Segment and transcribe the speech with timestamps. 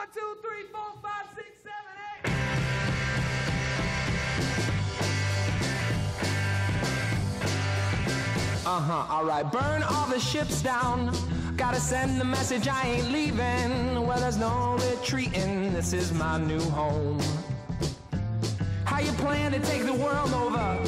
[0.00, 2.32] One, two, three, four, five, six, seven, eight.
[8.66, 11.14] Uh huh, alright, burn all the ships down.
[11.54, 14.06] Gotta send the message I ain't leaving.
[14.06, 17.20] Well, there's no retreating, this is my new home.
[18.86, 20.78] How you plan to take the world over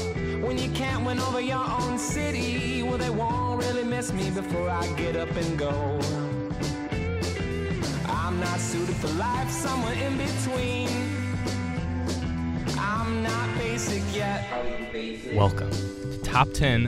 [0.47, 2.83] when you can't win over your own city?
[2.83, 6.01] Well, they won't really miss me before I get up and go.
[8.43, 10.89] Not suited for life, somewhere in between.
[12.77, 14.45] I'm not basic yet.
[15.33, 16.87] Welcome to Top 10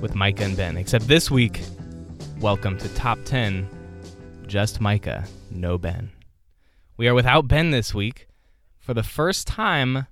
[0.00, 0.76] with Micah and Ben.
[0.76, 1.60] Except this week,
[2.40, 3.68] welcome to Top 10,
[4.48, 6.10] just Micah, no Ben.
[6.96, 8.26] We are without Ben this week
[8.80, 10.08] for the first time,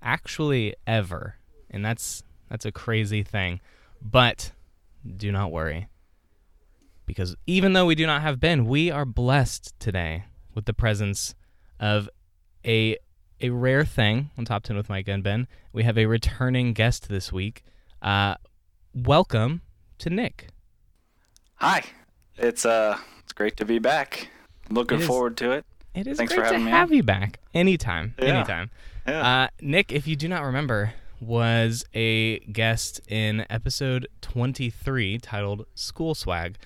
[0.00, 1.34] actually ever.
[1.68, 3.60] And that's that's a crazy thing.
[4.00, 4.52] But
[5.04, 5.88] do not worry.
[7.08, 11.34] Because even though we do not have Ben, we are blessed today with the presence
[11.80, 12.08] of
[12.66, 12.98] a
[13.40, 15.48] a rare thing on Top 10 with Mike and Ben.
[15.72, 17.64] We have a returning guest this week.
[18.02, 18.34] Uh,
[18.94, 19.62] welcome
[19.98, 20.48] to Nick.
[21.54, 21.82] Hi,
[22.36, 24.28] it's uh, it's great to be back.
[24.68, 25.64] Looking forward to it.
[25.94, 26.96] It is Thanks great for to have on.
[26.96, 28.14] you back anytime.
[28.18, 28.24] Yeah.
[28.26, 28.70] Anytime.
[29.06, 29.26] Yeah.
[29.26, 36.14] Uh, Nick, if you do not remember, was a guest in episode 23 titled School
[36.14, 36.58] Swag,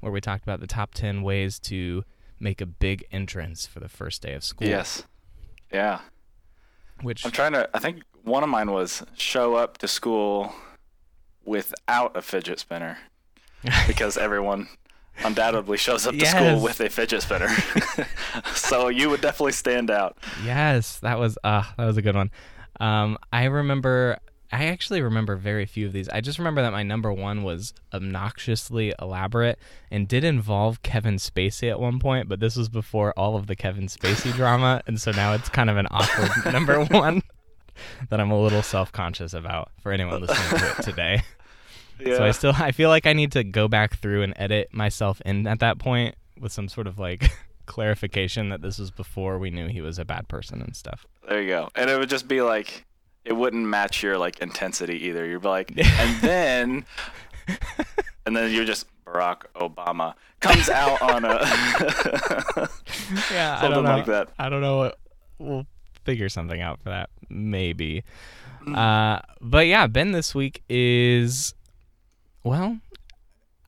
[0.00, 2.04] where we talked about the top 10 ways to
[2.40, 4.68] make a big entrance for the first day of school.
[4.68, 5.04] yes.
[5.72, 6.00] Yeah.
[7.02, 7.68] Which I'm trying to.
[7.74, 10.52] I think one of mine was show up to school
[11.44, 12.98] without a fidget spinner,
[13.86, 14.68] because everyone
[15.24, 16.30] undoubtedly shows up to Yes.
[16.30, 17.48] school with a fidget spinner.
[18.54, 20.16] so you would definitely stand out.
[20.44, 22.30] Yes, that was uh that was a good one.
[22.80, 24.18] Um, I remember.
[24.50, 26.08] I actually remember very few of these.
[26.08, 29.58] I just remember that my number one was obnoxiously elaborate
[29.90, 33.54] and did involve Kevin Spacey at one point, but this was before all of the
[33.54, 37.22] Kevin Spacey drama, and so now it's kind of an awkward number one
[38.08, 41.22] that I'm a little self conscious about for anyone listening to it today.
[41.22, 41.24] Yeah.
[42.00, 45.20] So I still I feel like I need to go back through and edit myself
[45.26, 47.28] in at that point with some sort of like
[47.66, 51.06] clarification that this was before we knew he was a bad person and stuff.
[51.28, 51.70] There you go.
[51.74, 52.84] And it would just be like
[53.28, 55.26] it wouldn't match your like intensity either.
[55.26, 56.84] You'd be like, and then,
[58.26, 61.28] and then you're just Barack Obama comes out on a
[63.30, 63.96] Yeah, I Something don't know.
[63.96, 64.30] like that.
[64.38, 64.78] I don't know.
[64.78, 64.98] What,
[65.38, 65.66] we'll
[66.04, 68.02] figure something out for that, maybe.
[68.64, 68.76] Mm.
[68.76, 71.54] Uh, but yeah, Ben this week is,
[72.44, 72.78] well,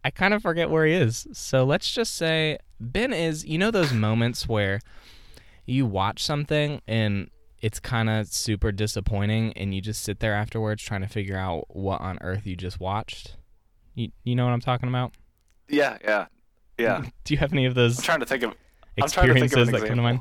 [0.03, 1.27] I kind of forget where he is.
[1.35, 3.45] So let's just say Ben is.
[3.45, 4.81] You know those moments where
[5.67, 7.29] you watch something and
[7.61, 11.65] it's kind of super disappointing, and you just sit there afterwards trying to figure out
[11.69, 13.37] what on earth you just watched.
[13.95, 15.13] You you know what I'm talking about?
[15.69, 16.27] yeah, yeah,
[16.79, 17.03] yeah.
[17.25, 17.99] Do you have any of those?
[17.99, 18.55] I'm trying to think of
[19.01, 20.03] I'm trying to think of an that come to example.
[20.03, 20.21] mind.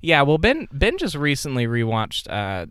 [0.00, 2.66] Yeah, well, Ben Ben just recently rewatched uh,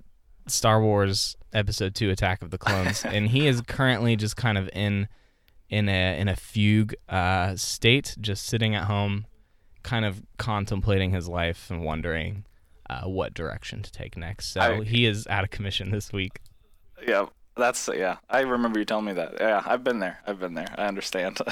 [0.47, 4.69] Star Wars Episode Two: Attack of the Clones, and he is currently just kind of
[4.73, 5.07] in
[5.69, 9.25] in a in a fugue uh, state, just sitting at home,
[9.81, 12.45] kind of contemplating his life and wondering
[12.89, 14.47] uh, what direction to take next.
[14.53, 16.39] So I- he is out of commission this week.
[17.07, 17.25] Yeah,
[17.57, 18.17] that's yeah.
[18.29, 19.35] I remember you telling me that.
[19.39, 20.19] Yeah, I've been there.
[20.25, 20.73] I've been there.
[20.77, 21.39] I understand.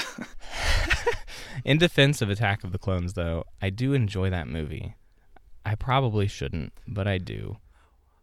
[1.64, 4.94] In defense of Attack of the Clones, though, I do enjoy that movie.
[5.64, 7.58] I probably shouldn't, but I do.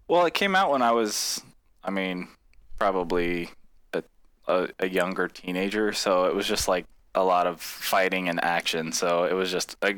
[0.08, 1.42] well, it came out when I was,
[1.84, 2.28] I mean,
[2.80, 3.50] probably
[3.94, 4.04] a,
[4.48, 8.92] a a younger teenager, so it was just like a lot of fighting and action.
[8.92, 9.98] So it was just like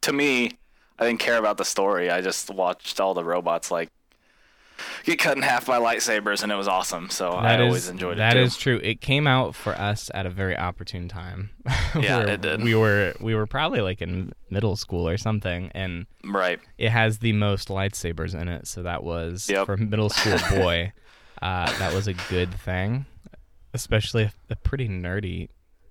[0.00, 0.52] to me,
[1.00, 2.10] I didn't care about the story.
[2.10, 3.88] I just watched all the robots like
[5.04, 7.08] get cut in half by lightsabers, and it was awesome.
[7.10, 8.16] So I That always enjoyed it.
[8.18, 8.80] That is true.
[8.82, 11.50] It came out for us at a very opportune time.
[11.98, 12.62] Yeah, it did.
[12.62, 16.60] We were we were probably like in middle school or something, and right.
[16.78, 18.68] it has the most lightsabers in it.
[18.68, 19.66] So that was Yep.
[19.66, 20.92] for middle school boy.
[21.42, 23.06] uh, that was a good thing,
[23.74, 25.48] especially a, a pretty nerdy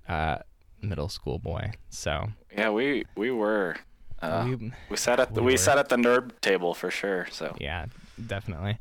[0.07, 0.37] uh,
[0.81, 1.71] middle school boy.
[1.89, 3.75] So Yeah, we we were.
[4.21, 7.27] Uh, we, we sat at the, we we, sat at the nerd table for sure.
[7.31, 7.85] So Yeah,
[8.25, 8.79] definitely.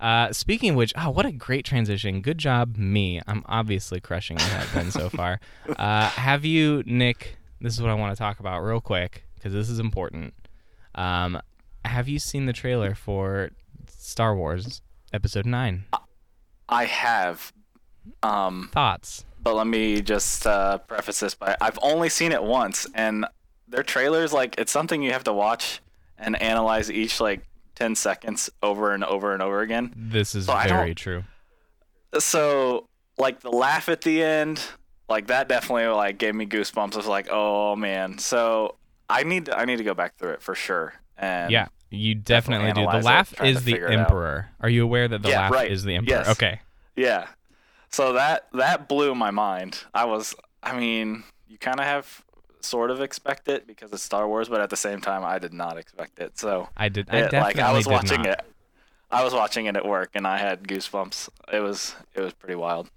[0.00, 2.20] Uh, speaking of which, oh, what a great transition.
[2.20, 3.20] Good job, me.
[3.26, 5.40] I'm obviously crushing it at Ben so far.
[5.78, 7.36] Uh, have you, Nick?
[7.60, 10.34] This is what I want to talk about real quick because this is important.
[10.94, 11.40] Um,
[11.84, 13.50] have you seen the trailer for
[13.86, 14.80] Star Wars
[15.12, 15.84] Episode 9?
[16.68, 17.52] I have.
[18.22, 19.24] Um, Thoughts?
[19.40, 23.24] but let me just uh, preface this by I've only seen it once, and
[23.68, 25.80] their trailers like it's something you have to watch
[26.18, 27.42] and analyze each like
[27.74, 29.92] ten seconds over and over and over again.
[29.96, 31.24] This is So very true.
[32.18, 32.88] So
[33.18, 34.60] like the laugh at the end,
[35.08, 36.94] like that definitely like gave me goosebumps.
[36.94, 38.18] I was like, oh man.
[38.18, 38.76] So
[39.08, 40.94] I need to, I need to go back through it for sure.
[41.16, 42.86] And yeah, you definitely, do.
[42.90, 44.48] The laugh to is the it emperor.
[44.60, 45.70] Are you aware that the Yeah, laugh right.
[45.70, 46.16] is the emperor?
[46.16, 46.28] Yes.
[46.28, 46.60] Okay.
[46.96, 47.28] Yeah.
[47.90, 49.84] So that that blew my mind.
[49.94, 52.24] I was I mean, you kind of have
[52.64, 55.52] sort of expect it because it's Star Wars, but at the same time I did
[55.52, 56.38] not expect it.
[56.38, 57.08] So I did.
[57.10, 58.26] I it- definitely like I was watching not.
[58.26, 58.40] it.
[59.10, 61.28] I was watching it at work and I had goosebumps.
[61.52, 62.90] It was it was pretty wild.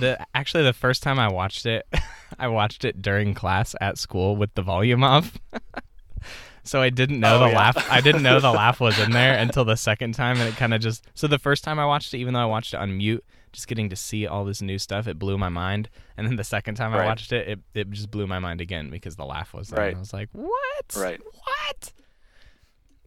[0.00, 1.86] The actually the first time I watched it,
[2.38, 5.38] I watched it during class at school with the volume off.
[6.62, 7.56] so I didn't know Oh, the yeah.
[7.58, 7.90] laugh.
[7.90, 10.74] I didn't know the laugh was in there until the second time, and it kind
[10.74, 11.04] of just.
[11.14, 13.24] So the first time I watched it, even though I watched it on mute,
[13.56, 15.88] just getting to see all this new stuff, it blew my mind.
[16.16, 18.90] And then the second time I watched it, it it just blew my mind again
[18.90, 19.80] because the laugh was there.
[19.80, 19.88] Right.
[19.88, 20.94] And I was like, what?
[20.96, 21.20] Right.
[21.24, 21.92] What?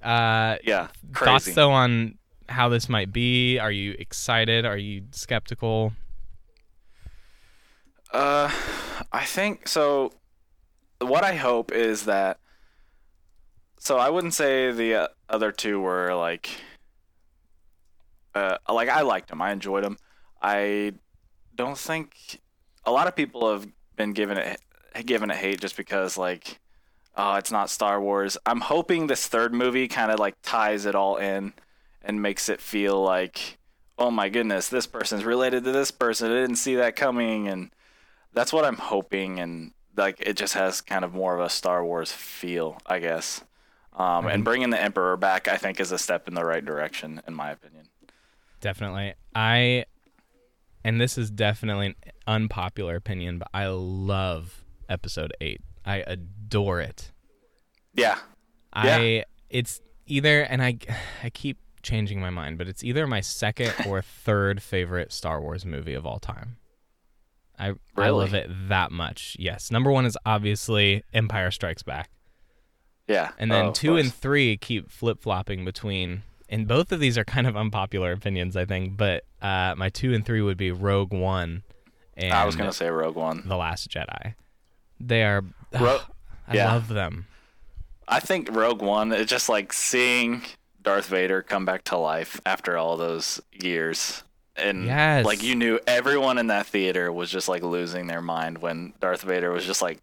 [0.02, 0.88] Uh, Yeah.
[1.16, 2.18] thoughts though on
[2.50, 3.60] how this might be?
[3.60, 4.66] Are you excited?
[4.66, 5.94] Are you skeptical?
[8.12, 8.50] Uh,
[9.12, 10.12] I think so.
[11.00, 12.40] What I hope is that.
[13.78, 16.50] So I wouldn't say the uh, other two were like.
[18.34, 19.42] Uh, like I liked them.
[19.42, 19.98] I enjoyed them.
[20.42, 20.94] I
[21.56, 22.40] don't think
[22.86, 24.62] a lot of people have been given it
[25.06, 26.60] given it hate just because like,
[27.16, 28.38] oh, it's not Star Wars.
[28.46, 31.54] I'm hoping this third movie kind of like ties it all in,
[32.02, 33.58] and makes it feel like,
[33.98, 36.32] oh my goodness, this person's related to this person.
[36.32, 37.72] I didn't see that coming, and
[38.34, 41.84] that's what I'm hoping, and like it just has kind of more of a Star
[41.84, 43.44] Wars feel, I guess.
[43.96, 47.22] Um, and bringing the Emperor back, I think, is a step in the right direction,
[47.28, 47.90] in my opinion.
[48.62, 49.16] Definitely.
[49.36, 49.86] I
[50.84, 51.96] and this is definitely an
[52.28, 55.62] unpopular opinion, but I love episode 8.
[55.86, 57.12] I adore it.
[57.94, 58.18] Yeah,
[58.74, 60.78] I it's either and I
[61.24, 65.66] I keep changing my mind, but it's either my second or third favorite Star Wars
[65.66, 66.58] movie of all time.
[67.58, 69.36] I I love it that much.
[69.40, 69.70] Yes.
[69.72, 72.10] Number 1 is obviously Empire Strikes Back.
[73.08, 73.32] yeah.
[73.38, 77.48] And then Oh, 2 and 3 keep flip-flopping between and both of these are kind
[77.48, 81.64] of unpopular opinions, I think, but uh, my 2 and 3 would be Rogue One
[82.18, 83.44] and I was gonna say Rogue One.
[83.48, 84.34] The Last Jedi.
[85.00, 85.44] They are
[85.80, 86.02] Ro-
[86.48, 86.74] I yeah.
[86.74, 87.28] love them.
[88.08, 90.42] I think Rogue One is just like seeing
[90.82, 94.24] Darth Vader come back to life after all those years.
[94.58, 95.24] And Yes.
[95.26, 99.22] like you knew everyone in that theater was just like losing their mind when Darth
[99.22, 100.00] Vader was just like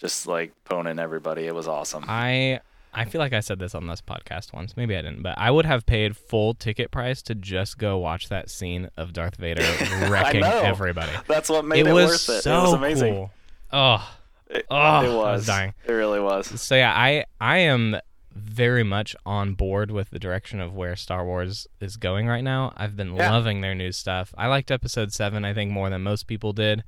[0.00, 1.46] just like poning everybody.
[1.46, 2.04] It was awesome.
[2.08, 2.60] I
[2.92, 4.76] I feel like I said this on this podcast once.
[4.76, 8.28] Maybe I didn't, but I would have paid full ticket price to just go watch
[8.28, 9.62] that scene of Darth Vader
[10.10, 11.12] wrecking everybody.
[11.28, 12.42] That's what made it it, worth it.
[12.42, 13.14] so it was amazing.
[13.14, 13.30] cool.
[13.72, 14.10] Oh,
[14.48, 15.14] It, Oh, it I was.
[15.38, 15.74] was dying.
[15.86, 16.60] It really was.
[16.60, 17.96] so yeah, I I am
[18.34, 22.72] very much on board with the direction of where Star Wars is going right now.
[22.76, 23.30] I've been Yeah.
[23.30, 24.34] loving their new stuff.
[24.38, 26.82] I liked Episode Seven, I think, more than most people did.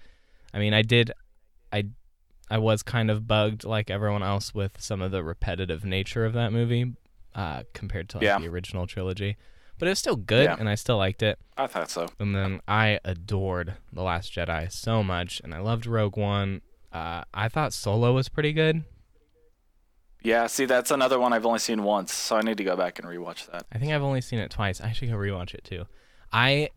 [0.55, 1.11] I mean, I did,
[1.73, 1.87] I,
[2.53, 6.35] I was kind of bugged like everyone else with some of the repetitive nature of
[6.35, 6.93] that movie,
[7.35, 8.39] uh, compared to like, Yeah.
[8.39, 9.37] the original trilogy.
[9.79, 10.57] But it was still good, Yeah.
[10.59, 11.39] and I still liked it.
[11.57, 12.09] I thought so.
[12.19, 16.61] And then I adored The Last Jedi so much, and I loved Rogue One.
[16.93, 18.85] Uh, I thought Solo was pretty good.
[20.23, 22.99] Yeah, see, that's another one I've only seen once, so I need to go back
[22.99, 23.67] and rewatch that.
[23.73, 24.81] I think I've only seen it twice.
[24.81, 25.87] I should go rewatch it too.
[26.33, 26.69] I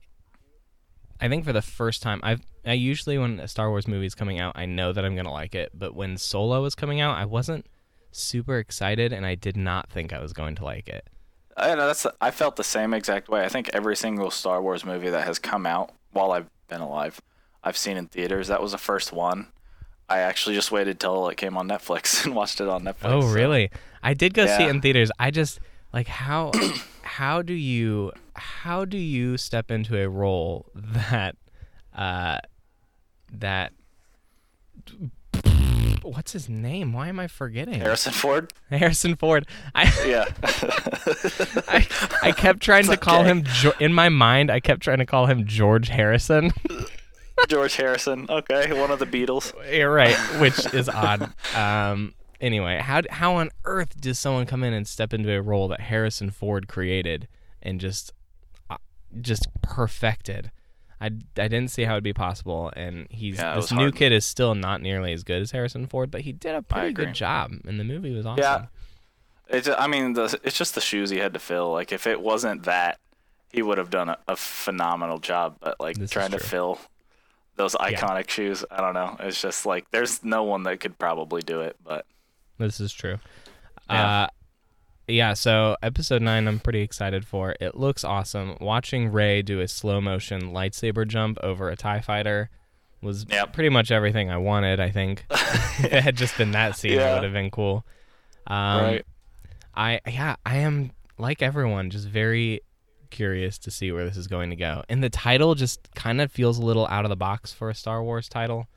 [1.20, 4.16] I think for the first time I've I usually when a Star Wars movie is
[4.16, 5.72] coming out, I know that I'm gonna like it.
[5.74, 7.68] But when Solo was coming out, I wasn't
[8.12, 11.08] super excited and I did not think I was going to like it.
[11.58, 12.06] I know that's.
[12.20, 13.44] I felt the same exact way.
[13.44, 17.22] I think every single Star Wars movie that has come out while I've been alive,
[17.64, 18.50] I've seen in theaters.
[18.50, 19.48] That was the first one.
[20.10, 23.06] I actually just waited till it came on Netflix and watched it on Netflix.
[23.06, 23.72] Oh so- really?
[24.04, 25.12] I did go see it in theaters.
[25.18, 25.60] I just
[25.94, 26.52] like how
[27.04, 31.36] how do you how do you step into a role that
[31.96, 32.40] uh
[33.32, 33.72] that
[36.04, 36.94] what's his name?
[36.94, 37.80] Why am I forgetting?
[37.82, 38.54] Harrison Ford.
[38.70, 39.48] Harrison Ford.
[39.74, 40.26] I Yeah.
[41.68, 41.88] I,
[42.22, 43.30] I kept trying to It's call okay.
[43.30, 44.52] him jo- in my mind.
[44.52, 46.52] I kept trying to call him George Harrison.
[47.48, 48.28] George Harrison.
[48.30, 49.54] Okay, one of the Beatles.
[49.72, 51.34] You're right, which is odd.
[51.56, 52.14] Um.
[52.42, 55.80] Anyway, how how on earth does someone come in and step into a role that
[55.82, 57.28] Harrison Ford created
[57.62, 58.14] and just
[59.22, 60.52] just perfected?
[61.02, 61.10] I, I
[61.50, 63.96] didn't see how it'd be possible, and he's Yeah, this new hard.
[63.96, 66.94] kid is still not nearly as good as Harrison Ford, but he did a pretty
[66.94, 68.42] good job, and the movie was awesome.
[68.42, 68.66] Yeah.
[69.48, 69.68] It's.
[69.70, 71.72] I mean, the, it's just the shoes he had to fill.
[71.72, 72.98] Like, if it wasn't that,
[73.52, 75.58] he would have done a, a phenomenal job.
[75.60, 76.80] But like This trying to fill
[77.56, 79.18] those iconic shoes, I don't know.
[79.20, 81.76] It's just like there's no one that could probably do it.
[81.84, 82.06] But
[82.58, 83.20] This is true.
[83.90, 84.24] Yeah.
[84.24, 84.28] Uh,
[85.08, 85.34] yeah.
[85.34, 87.56] So episode nine, I'm pretty excited for.
[87.60, 88.58] It looks awesome.
[88.60, 92.50] Watching Rey do a slow motion lightsaber jump over a Tie Fighter
[93.02, 93.54] was Yep.
[93.54, 94.80] pretty much everything I wanted.
[94.80, 97.86] I think if it had just been that scene, it would have been cool.
[98.48, 99.06] Um, Right.
[99.76, 102.62] I yeah, I am like everyone, just very
[103.12, 104.84] curious to see where this is going to go.
[104.90, 107.76] And the title just kind of feels a little out of the box for a
[107.76, 108.68] Star Wars title.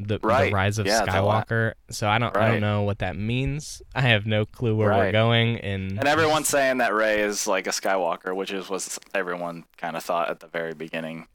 [0.00, 0.46] The, Right.
[0.50, 1.48] the Rise of Yeah, it's a lot.
[1.48, 1.72] Skywalker.
[1.90, 3.82] So I don't I don't know what that means.
[3.94, 7.66] I have no clue where we're going and And everyone's saying that Rey is like
[7.66, 11.26] a Skywalker, which is what everyone kind of thought at the very beginning.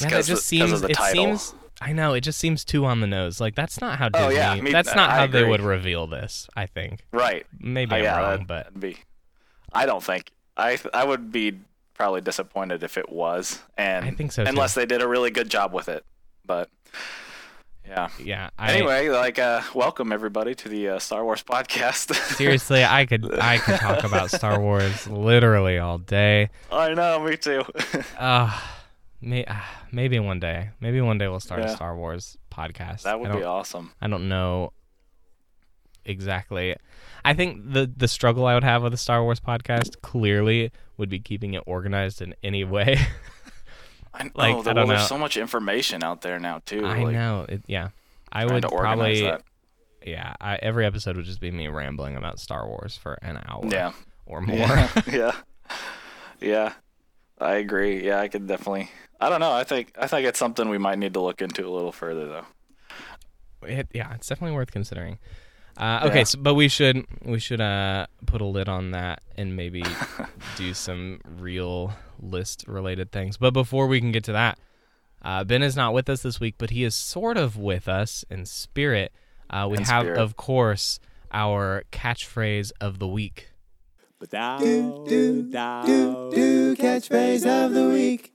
[0.00, 1.36] Yeah, that 'cause just seems it title.
[1.38, 3.40] seems I know, it just seems too on the nose.
[3.40, 6.06] Like that's not how Disney Oh, yeah, me- that's not I how they would reveal
[6.06, 7.04] this, I think.
[7.12, 7.46] right.
[7.58, 8.98] Maybe Oh, I'm yeah, wrong, but be.
[9.72, 10.78] I don't think I.
[10.92, 11.58] I would be
[11.94, 14.48] probably disappointed if it was, and I think so, too.
[14.50, 16.04] Unless they did a really good job with it,
[16.46, 16.68] but
[17.86, 18.08] yeah.
[18.18, 18.50] yeah.
[18.58, 22.14] I, Anyway, like, uh, welcome everybody to the uh, Star Wars podcast.
[22.36, 26.50] seriously, I could I could talk about Star Wars literally all day.
[26.70, 27.64] I know, me too.
[28.18, 28.58] Uh,
[29.20, 29.54] may, uh,
[29.92, 30.70] maybe one day.
[30.80, 33.02] Maybe one day we'll start a Star Wars podcast.
[33.02, 33.92] that would be awesome.
[34.00, 34.72] I don't know
[36.04, 36.76] exactly.
[37.24, 41.08] I think the the struggle I would have with a Star Wars podcast clearly would
[41.08, 42.98] be keeping it organized in any way.
[44.14, 44.30] I know.
[44.34, 45.06] Like, oh, I well, don't there's know.
[45.06, 46.84] so much information out there now too.
[46.86, 47.46] I like, know.
[47.48, 47.88] It, yeah.
[48.32, 49.42] I would probably that.
[50.04, 53.62] yeah, I, every episode would just be me rambling about Star Wars for an hour
[53.66, 53.92] Yeah.
[54.26, 54.56] or more.
[54.56, 54.88] Yeah.
[55.12, 55.32] yeah.
[56.40, 56.72] Yeah.
[57.40, 58.04] I agree.
[58.06, 58.90] Yeah, I could definitely.
[59.20, 59.52] I don't know.
[59.52, 62.26] I think I think it's something we might need to look into a little further
[62.26, 62.46] though.
[63.66, 65.18] It, yeah, it's definitely worth considering.
[65.76, 66.24] Uh, okay, Yeah.
[66.24, 69.82] so, but we should we should uh, put a lid on that and maybe
[70.56, 73.36] do some real list related things.
[73.36, 74.58] But before we can get to that,
[75.22, 78.24] uh, Ben is not with us this week, but he is sort of with us
[78.30, 79.12] in spirit.
[79.50, 80.18] Uh, we In have, spirit.
[80.18, 81.00] of course,
[81.32, 83.50] our catchphrase of the week.
[84.20, 88.32] Do, do, do, do, catchphrase of the week.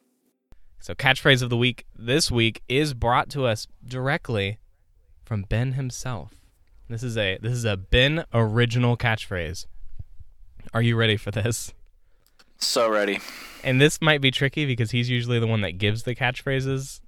[0.79, 4.59] So, catchphrase of the week this week is brought to us directly
[5.25, 6.35] from Ben himself.
[6.89, 9.67] This is a this is a Ben original catchphrase.
[10.73, 11.71] Are you ready for this?
[12.57, 13.19] So ready.
[13.63, 16.99] And this might be tricky because he's usually the one that gives the catchphrases.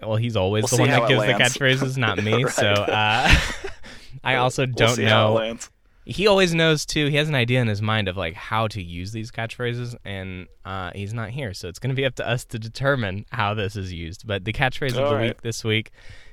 [0.00, 2.44] Well, he's always We'll the one that gives the catchphrases, not me.
[2.44, 2.52] Right.
[2.52, 3.30] So uh,
[4.24, 5.58] I also don't it know.
[6.06, 7.08] He always knows too.
[7.08, 10.46] He has an idea in his mind of like how to use these catchphrases, and
[10.64, 13.54] uh, he's not here, so it's going to be up to us to determine how
[13.54, 14.26] this is used.
[14.26, 15.28] But the catchphrase of the right.
[15.28, 15.90] week this week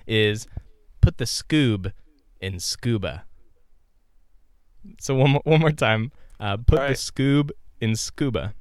[0.08, 0.48] is
[1.02, 1.92] "Put the scoob
[2.44, 3.26] in scuba."
[5.00, 6.98] So one more, one more time, uh, put All the right.
[6.98, 8.54] scoob in scuba.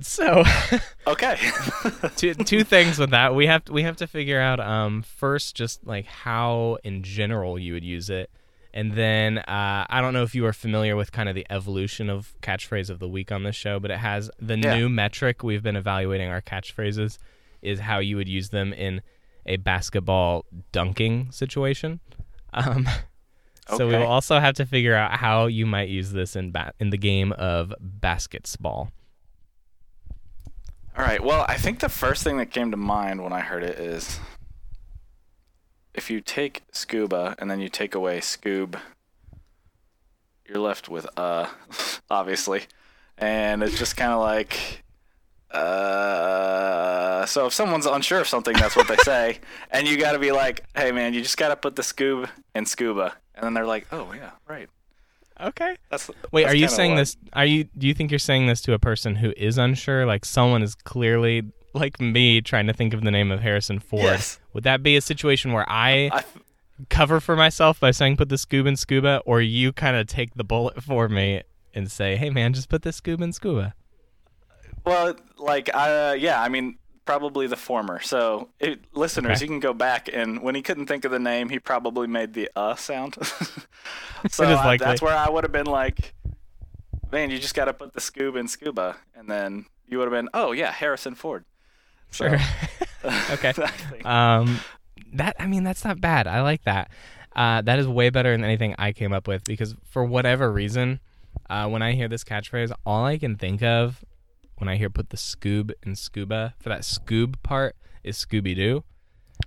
[0.00, 0.44] So
[1.06, 1.38] Okay.
[2.16, 3.34] two two things with that.
[3.34, 7.58] We have to, we have to figure out um first just like how in general
[7.58, 8.30] you would use it.
[8.74, 12.10] And then uh, I don't know if you are familiar with kind of the evolution
[12.10, 14.74] of catchphrase of the week on this show, but it has the Yeah.
[14.76, 17.16] new metric we've been evaluating our catchphrases
[17.62, 19.00] is how you would use them in
[19.46, 22.00] a basketball dunking situation.
[22.52, 22.88] Um,
[23.68, 26.72] So we will also have to figure out how you might use this in ba-
[26.78, 28.92] in the game of basketball.
[30.96, 31.22] All right.
[31.22, 34.20] Well, I think the first thing that came to mind when I heard it is
[35.94, 38.78] if you take scuba and then you take away scoob,
[40.48, 41.48] you're left with uh,
[42.10, 42.62] obviously,
[43.18, 44.84] and it's just kind of like.
[45.50, 50.18] Uh, so if someone's unsure of something, that's what they say, and you got to
[50.18, 53.54] be like, "Hey, man, you just got to put the scoob in scuba," and then
[53.54, 54.68] they're like, "Oh yeah, right."
[55.38, 55.76] Okay.
[55.90, 57.16] That's Wait, that's are you saying what- this?
[57.32, 57.64] Are you?
[57.76, 60.06] Do you think you're saying this to a person who is unsure?
[60.06, 61.42] Like someone is clearly
[61.74, 64.02] like me trying to think of the name of Harrison Ford.
[64.02, 64.40] Yes.
[64.54, 66.24] Would that be a situation where I, I,
[66.88, 70.34] cover for myself by saying put the scuba in scuba, or you kind of take
[70.34, 71.42] the bullet for me
[71.74, 73.74] and say, hey man, just put the scuba in scuba?
[74.86, 78.00] Well, like, uh, yeah, I mean, probably the former.
[78.00, 79.44] So, it, listeners, Okay.
[79.44, 82.32] you can go back, and when he couldn't think of the name, he probably made
[82.34, 83.16] the uh sound.
[84.30, 86.14] so I- that's where I would have been like,
[87.12, 90.12] man, you just got to put the scuba in scuba, and then you would have
[90.12, 91.44] been, oh yeah, Harrison Ford.
[92.10, 92.38] So, Sure.
[93.32, 93.52] okay.
[94.04, 94.60] Um,
[95.12, 96.26] that I mean that's not bad.
[96.26, 96.90] I like that.
[97.34, 101.00] Uh, that is way better than anything I came up with because for whatever reason,
[101.50, 104.04] uh, when I hear this catchphrase, all I can think of
[104.58, 108.84] when I hear put the scoob in scuba for that scoob part is Scooby Doo.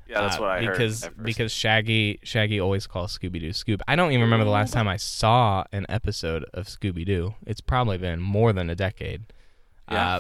[0.07, 0.71] yeah, that's what I heard.
[0.73, 3.81] because because Shaggy Shaggy always calls Scooby Doo Scoob.
[3.87, 7.33] I don't even remember the last time I saw an episode of Scooby Doo.
[7.47, 9.33] It's probably been more than a decade.
[9.91, 10.15] Yeah.
[10.17, 10.19] Uh,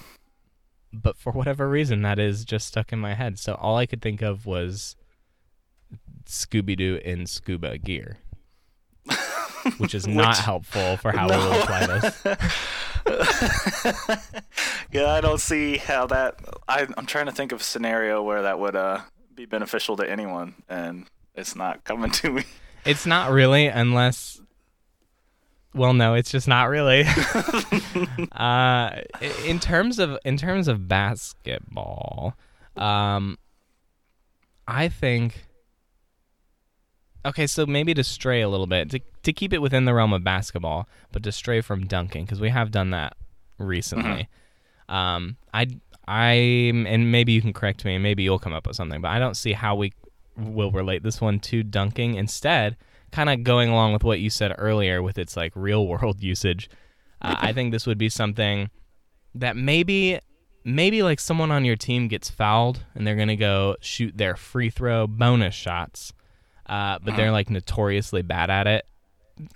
[0.91, 3.37] but for whatever reason, that is just stuck in my head.
[3.37, 4.95] So all I could think of was
[6.25, 8.17] Scooby Doo in scuba gear,
[9.77, 12.23] which is not Which- helpful for how we will apply this.
[14.91, 16.39] yeah, I don't see how that.
[16.67, 19.01] I, I'm trying to think of a scenario where that would uh,
[19.35, 22.43] be beneficial to anyone, and it's not coming to me.
[22.85, 24.41] It's not really, unless.
[25.73, 27.05] Well, no, it's just not really.
[28.31, 29.01] uh,
[29.45, 32.35] in terms of in terms of basketball,
[32.75, 33.37] um,
[34.67, 35.45] I think.
[37.25, 40.13] Okay, so maybe to stray a little bit to to keep it within the realm
[40.13, 43.15] of basketball, but to stray from dunking because we have done that
[43.57, 44.27] recently.
[44.87, 45.67] Um, I
[46.07, 49.09] I and maybe you can correct me, and maybe you'll come up with something, but
[49.09, 49.93] I don't see how we
[50.35, 52.15] will relate this one to dunking.
[52.15, 52.75] Instead,
[53.11, 56.69] kind of going along with what you said earlier with its like real world usage,
[57.21, 58.71] uh, I think this would be something
[59.35, 60.19] that maybe
[60.63, 64.71] maybe like someone on your team gets fouled and they're gonna go shoot their free
[64.71, 66.13] throw bonus shots,
[66.65, 68.85] uh, but they're like notoriously bad at it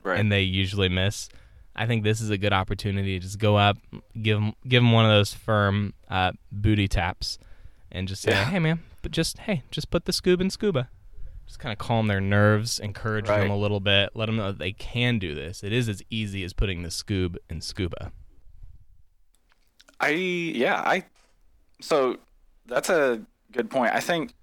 [0.03, 0.19] Right.
[0.19, 1.29] and they usually miss.
[1.75, 3.77] I think this is a good opportunity to just go up,
[4.21, 7.39] give them, give them one of those firm uh, booty taps,
[7.91, 8.45] and just say, Yeah.
[8.45, 10.89] "Hey, man, but just hey, just put the scuba in scuba."
[11.47, 14.59] Just kind of calm their nerves, encourage them a little bit, let them know that
[14.59, 15.61] they can do this.
[15.63, 18.11] It is as easy as putting the scoob in scuba.
[19.99, 21.03] I yeah I
[21.81, 22.17] so
[22.65, 23.21] that's a
[23.51, 23.93] good point.
[23.93, 24.33] I think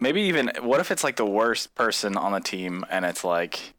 [0.00, 3.74] maybe even what if it's like the worst person on the team and it's like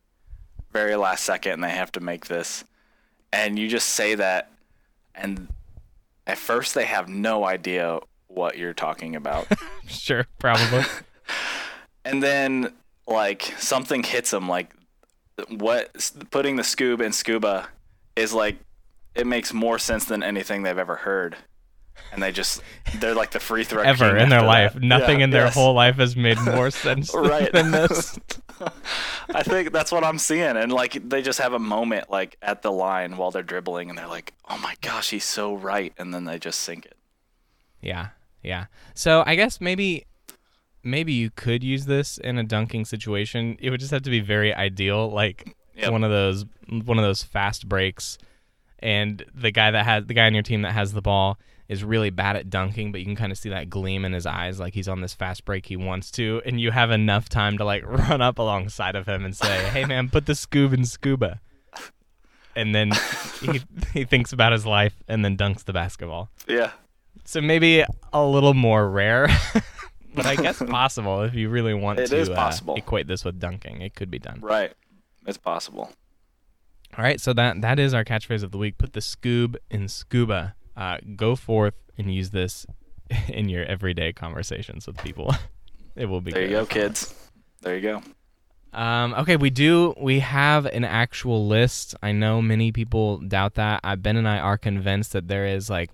[0.71, 2.63] very last second and they have to make this.
[3.31, 4.51] And you just say that
[5.15, 5.47] and
[6.25, 9.47] at first they have no idea what you're talking about.
[9.89, 10.83] Sure, probably.
[12.03, 12.73] and then
[13.07, 14.73] like something hits them like
[15.47, 17.69] what putting the scoob in scuba
[18.17, 18.57] is like
[19.15, 21.37] it makes more sense than anything they've ever heard
[22.11, 22.61] and they just
[22.99, 24.81] they're like the free throw Ever king in their life, that.
[24.83, 25.53] nothing Yeah, in their yes.
[25.53, 28.17] whole life has made more sense right than this.
[29.35, 32.63] i think that's what i'm seeing and like they just have a moment like at
[32.63, 36.11] the line while they're dribbling and they're like oh my gosh he's so right and
[36.13, 36.95] then they just sink it
[37.81, 38.07] Yeah,
[38.41, 38.65] yeah.
[38.95, 40.05] So I guess maybe
[40.83, 43.57] maybe you could use this in a dunking situation.
[43.59, 45.91] It would just have to be very ideal, like Yep.
[45.91, 46.45] one of those
[46.85, 48.17] one of those fast breaks,
[48.79, 51.37] and the guy that has the guy on your team that has the ball
[51.69, 54.25] is really bad at dunking, but you can kind of see that gleam in his
[54.25, 57.57] eyes, like he's on this fast break he wants to, and you have enough time
[57.57, 60.85] to like run up alongside of him and say, "Hey man, put the scoob in
[60.85, 61.41] scuba."
[62.55, 62.91] And then
[63.41, 63.61] he
[63.93, 66.29] he thinks about his life and then dunks the basketball.
[66.47, 66.71] yeah
[67.25, 69.27] So maybe a little more rare,
[70.15, 72.75] but I guess possible if you really want It to is uh, possible.
[72.75, 73.81] equate this with dunking.
[73.81, 74.39] It could be done.
[74.41, 74.73] right
[75.27, 75.91] it's possible
[76.97, 78.77] All right, so that that is our catchphrase of the week.
[78.79, 80.55] Put the scoob in scuba.
[80.77, 82.65] Uh, go forth and use this
[83.27, 85.33] in your everyday conversations with people.
[85.95, 87.13] it will be there you go kids
[87.61, 88.01] there you go
[88.77, 89.95] Um, okay, we do.
[89.99, 91.95] We have an actual list.
[92.03, 93.79] I know many people doubt that.
[93.83, 95.89] I, ben and I are convinced that there is like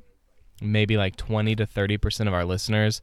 [0.59, 3.01] maybe like 20 to 30 percent of our listeners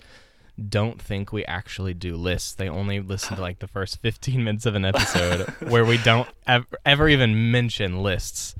[0.68, 2.54] don't think we actually do lists.
[2.54, 6.28] They only listen to like the first 15 minutes of an episode where we don't
[6.46, 8.54] ever, ever even mention lists.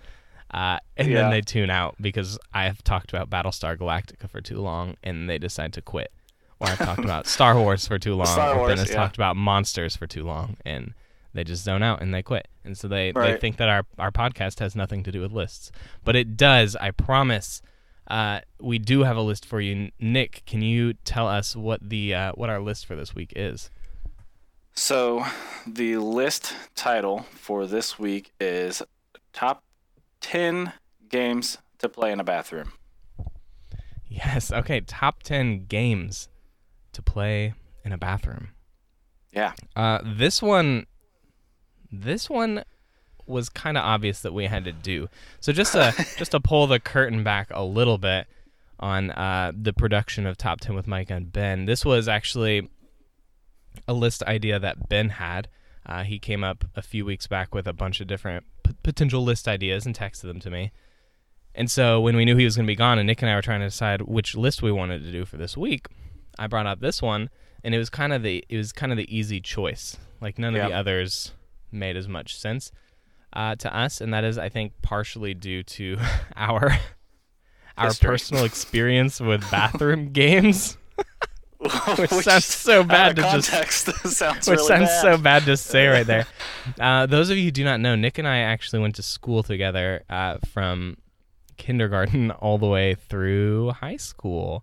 [0.53, 1.23] Uh, and Yeah.
[1.23, 5.29] then they tune out because I have talked about Battlestar Galactica for too long and
[5.29, 6.13] they decide to quit.
[6.59, 8.27] Or I've talked about Star Wars for too long.
[8.27, 8.97] Star Wars, has yeah.
[8.97, 10.95] talked about monsters for too long and
[11.33, 12.49] they just zone out and they quit.
[12.65, 15.71] And so they, they think that our, our podcast has nothing to do with lists.
[16.05, 17.63] But it does, I promise.
[18.09, 19.93] Uh, we do have a list for you.
[20.01, 23.71] Nick, can you tell us what the uh, what our list for this week is?
[24.75, 25.25] So,
[25.67, 28.83] the list title for this week is
[29.33, 29.63] Top
[30.21, 30.73] 10
[31.09, 32.73] Games to Play in a Bathroom.
[34.09, 36.29] Yes, okay, top 10 games
[36.93, 37.55] to play
[37.85, 38.49] in a bathroom.
[39.33, 39.53] Yeah.
[39.77, 40.87] Uh, this one,
[41.93, 42.65] this one
[43.27, 45.09] was kind of obvious that we had to do.
[45.39, 48.27] So just to just to pull the curtain back a little bit
[48.81, 52.69] on uh, the production of Top Ten with Mike and Ben, this was actually
[53.87, 55.49] a list idea that Ben had.
[55.87, 59.25] Uh, he came up a few weeks back with a bunch of different p- potential
[59.25, 60.73] list ideas and texted them to me.
[61.55, 63.35] And so when we knew he was going to be gone, and Nick and I
[63.35, 65.87] were trying to decide which list we wanted to do for this week,
[66.39, 67.29] I brought up this one,
[67.65, 69.97] and it was kind of the it was kind of the easy choice.
[70.21, 71.33] Like none of the others
[71.73, 72.71] made as much sense
[73.33, 75.99] uh, to us, and that is, I think, partially due to
[76.37, 76.79] our
[77.77, 78.07] our History.
[78.09, 80.77] personal experience with bathroom games,
[81.99, 83.87] which sounds so bad to of just context.
[84.11, 85.01] sounds which really sounds bad.
[85.03, 86.27] so bad to say right there.
[86.79, 89.43] Uh, those of you who do not know, Nick and I actually went to school
[89.43, 90.99] together uh, from
[91.57, 94.63] kindergarten all the way through high school,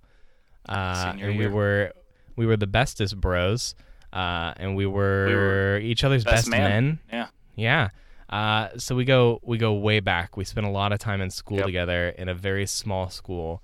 [0.69, 1.53] uh, Senior and we year.
[1.53, 1.93] were
[2.35, 3.73] we were the bestest bros,
[4.13, 6.69] uh, and we were, were each other's Best best, man.
[6.69, 6.99] men.
[7.11, 7.27] Yeah.
[7.55, 7.89] Yeah.
[8.29, 10.37] Uh, so we go we go way back.
[10.37, 11.65] We spent a lot of time in school Yep.
[11.65, 13.61] together in a very small school,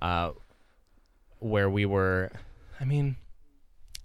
[0.00, 0.32] uh,
[1.38, 2.30] where we were.
[2.80, 3.16] I mean,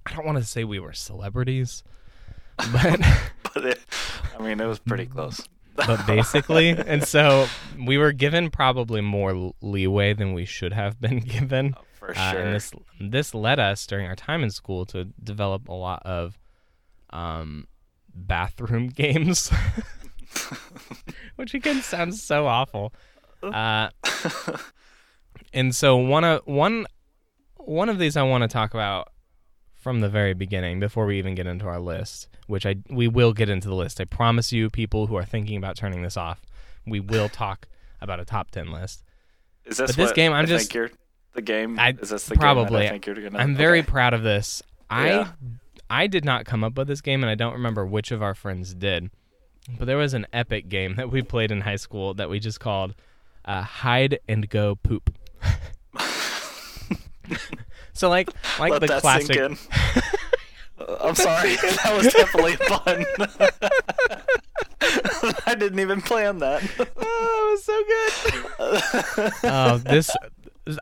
[0.06, 1.84] I don't want to say we were celebrities,
[2.74, 3.00] but
[3.54, 3.80] But it,
[4.38, 5.48] I mean, it was pretty close.
[5.76, 7.48] but basically, and so
[7.86, 11.76] we were given probably more leeway than we should have been given.
[11.94, 12.42] For Uh, sure.
[12.42, 16.38] and this this led us during our time in school to develop a lot of
[17.12, 17.68] um,
[18.14, 19.52] bathroom games,
[21.36, 22.94] which again sounds so awful.
[23.44, 23.90] Uh,
[25.54, 26.86] and so one of one
[27.66, 29.10] one of these I want to talk about
[29.76, 33.34] from the very beginning before we even get into our list, which I we will
[33.34, 34.00] get into the list.
[34.00, 36.42] I promise you, people who are thinking about turning this off,
[36.86, 37.68] we will talk
[38.02, 39.04] about a top ten list.
[39.66, 40.92] Is this but this game, I'm I just- think you're
[41.34, 41.80] the game?
[41.80, 42.82] I- is this the game probably.
[42.82, 43.38] that I think you're gonna?
[43.40, 43.88] I'm very okay.
[43.90, 44.62] proud of this.
[44.90, 45.28] I Yeah.
[45.90, 48.34] I did not come up with this game, and I don't remember which of our
[48.34, 49.10] friends did.
[49.78, 52.60] But there was an epic game that we played in high school that we just
[52.60, 52.96] called
[53.46, 55.14] uh, hide and go poop.
[57.94, 58.30] so like
[58.60, 59.36] like Let the classic.
[59.36, 59.58] sink in.
[61.00, 61.56] I'm sorry.
[61.56, 63.06] that was definitely fun.
[65.46, 66.64] I didn't even plan that.
[66.98, 67.84] Oh, it was so
[69.22, 69.34] good.
[69.44, 70.10] oh, this.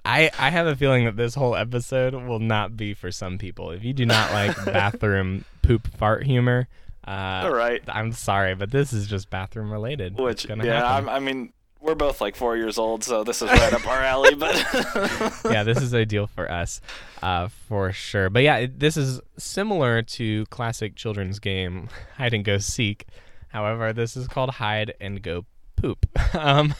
[0.05, 3.71] I, I have a feeling that this whole episode will not be for some people.
[3.71, 6.67] If you do not like bathroom poop fart humor,
[7.05, 7.81] uh, All right.
[7.87, 10.17] I'm sorry, but this is just bathroom related.
[10.17, 13.73] Which, gonna yeah, I mean, we're both like four years old, so this is right
[13.73, 14.35] up our alley.
[14.35, 14.55] But
[15.45, 16.81] yeah, this is ideal for us,
[17.21, 18.29] uh, for sure.
[18.29, 23.05] But yeah, it, this is similar to classic children's game hide and go seek.
[23.49, 26.05] However, this is called hide and go poop.
[26.35, 26.75] um,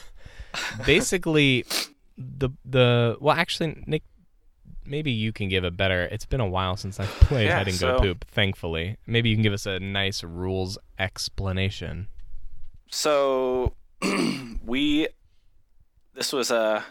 [0.84, 1.64] basically,
[2.18, 4.02] the the well, actually, Nick,
[4.84, 6.02] maybe you can give a better.
[6.02, 8.26] It's been a while since I've played Yeah, hide and go poop.
[8.28, 12.08] Thankfully, maybe you can give us a nice rules explanation.
[12.90, 13.72] so
[14.64, 15.08] we,
[16.14, 16.82] this was uh,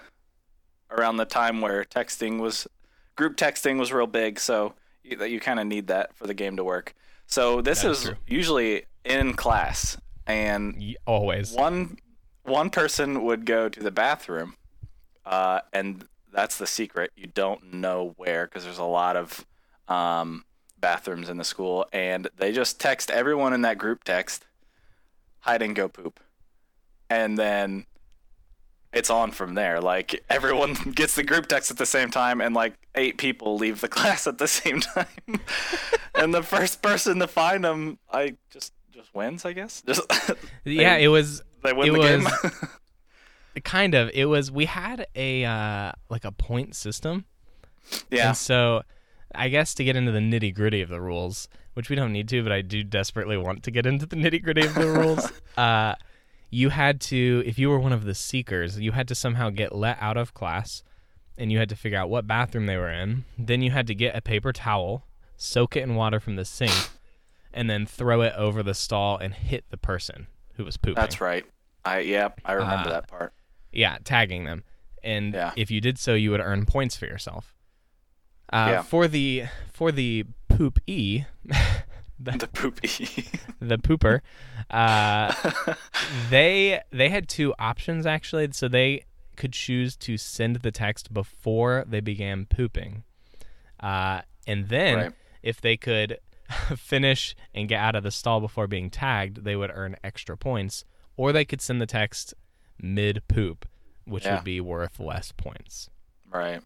[0.92, 2.68] around the time where texting was,
[3.16, 4.40] group texting was real big.
[4.40, 6.94] So you, that you kind of need that for the game to work.
[7.26, 11.54] So this is usually in class, and Always.
[11.54, 11.98] one
[12.44, 14.56] one person would go to the bathroom,
[15.26, 17.12] uh, and that's the secret.
[17.16, 19.46] You don't know where because there's a lot of
[19.88, 20.44] um,
[20.80, 24.46] bathrooms in the school, and they just text everyone in that group text,
[25.42, 26.20] hide and go poop,
[27.10, 27.86] and then
[28.94, 29.80] it's on from there.
[29.82, 33.82] Like everyone gets the group text at the same time, and like eight people leave
[33.82, 35.08] the class at the same time,
[36.16, 39.82] and the first person to find them, I just just wins, I guess.
[39.82, 40.02] Just
[40.66, 41.42] yeah, it was.
[41.64, 43.62] they win it the was game.
[43.64, 44.10] kind of.
[44.14, 44.52] It was.
[44.52, 47.26] We had a uh, like a point system.
[48.12, 48.30] yeah.
[48.30, 48.82] And so,
[49.34, 52.28] I guess to get into the nitty gritty of the rules, which we don't need
[52.30, 55.32] to, but I do desperately want to get into the nitty gritty of the rules.
[55.58, 55.96] Uh,
[56.50, 59.76] you had to, if you were one of the seekers, you had to somehow get
[59.76, 60.84] let out of class,
[61.38, 63.24] and you had to figure out what bathroom they were in.
[63.38, 65.06] Then you had to get a paper towel,
[65.38, 66.90] soak it in water from the sink,
[67.54, 70.96] and then throw it over the stall and hit the person who was pooping.
[70.96, 71.46] That's right.
[71.86, 73.34] I yeah, I remember Uh, that part.
[73.72, 74.64] Yeah, tagging them.
[75.04, 75.54] And Yeah.
[75.56, 77.56] if you did so, you would earn points for yourself.
[78.52, 78.82] Uh, Yeah.
[78.82, 81.24] For the for the poop e,
[82.20, 83.26] The poopy.
[83.60, 84.20] the pooper,
[84.70, 85.34] uh,
[86.30, 88.50] they they had two options actually.
[88.52, 89.04] So they
[89.36, 93.04] could choose to send the text before they began pooping,
[93.80, 95.12] uh, and then Right.
[95.42, 96.18] if they could
[96.76, 100.84] finish and get out of the stall before being tagged, they would earn extra points.
[101.16, 102.34] Or they could send the text
[102.82, 103.66] mid poop,
[104.06, 104.36] which Yeah.
[104.36, 105.90] would be worth less points.
[106.30, 106.62] right.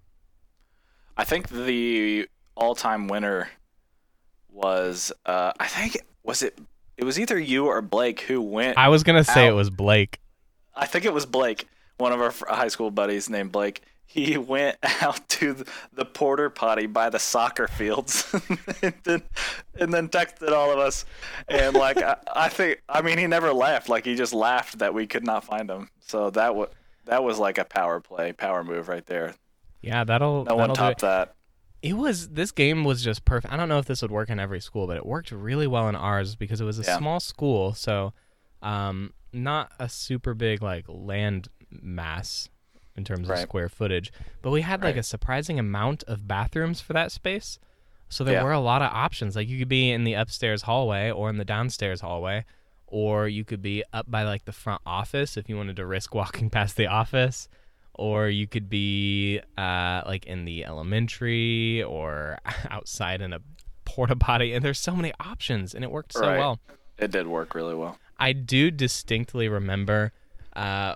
[1.15, 3.49] I think the all-time winner
[4.53, 6.57] was uh I think was it
[6.97, 10.19] it was either you or Blake who went I was gonna say it was Blake.
[10.75, 13.81] I think it was Blake, one of our high school buddies named Blake.
[14.05, 18.31] He went out to the, porta potty by the soccer fields,
[18.81, 19.23] and then
[19.79, 21.05] and then texted all of us.
[21.47, 23.89] And like I, I think, I mean, he never laughed.
[23.89, 25.89] Like he just laughed that we could not find him.
[25.99, 26.69] So that was
[27.05, 29.33] that was like a power play, power move right there.
[29.81, 31.35] Yeah, that'll No that'll one topped that.
[31.83, 33.53] It was this game was just perfect.
[33.53, 35.87] I don't know if this would work in every school, but it worked really well
[35.89, 36.97] in ours because it was a Yeah.
[36.97, 38.13] small school, so
[38.61, 42.47] um, not a super big like land mass
[42.95, 46.93] in terms of square footage, but we had like a surprising amount of bathrooms for
[46.93, 47.59] that space.
[48.07, 48.43] So there Yeah.
[48.43, 49.35] were a lot of options.
[49.35, 52.45] Like you could be in the upstairs hallway or in the downstairs hallway,
[52.87, 56.15] or you could be up by like the front office if you wanted to risk
[56.21, 57.49] walking past the office,
[57.95, 62.37] or you could be uh, like in the elementary or
[62.69, 63.39] outside in a
[63.85, 64.53] porta potty.
[64.53, 66.37] And there's so many options, and it worked so Right.
[66.39, 66.59] well.
[66.97, 67.97] It did work really well.
[68.19, 70.11] I do distinctly remember
[70.55, 70.95] uh,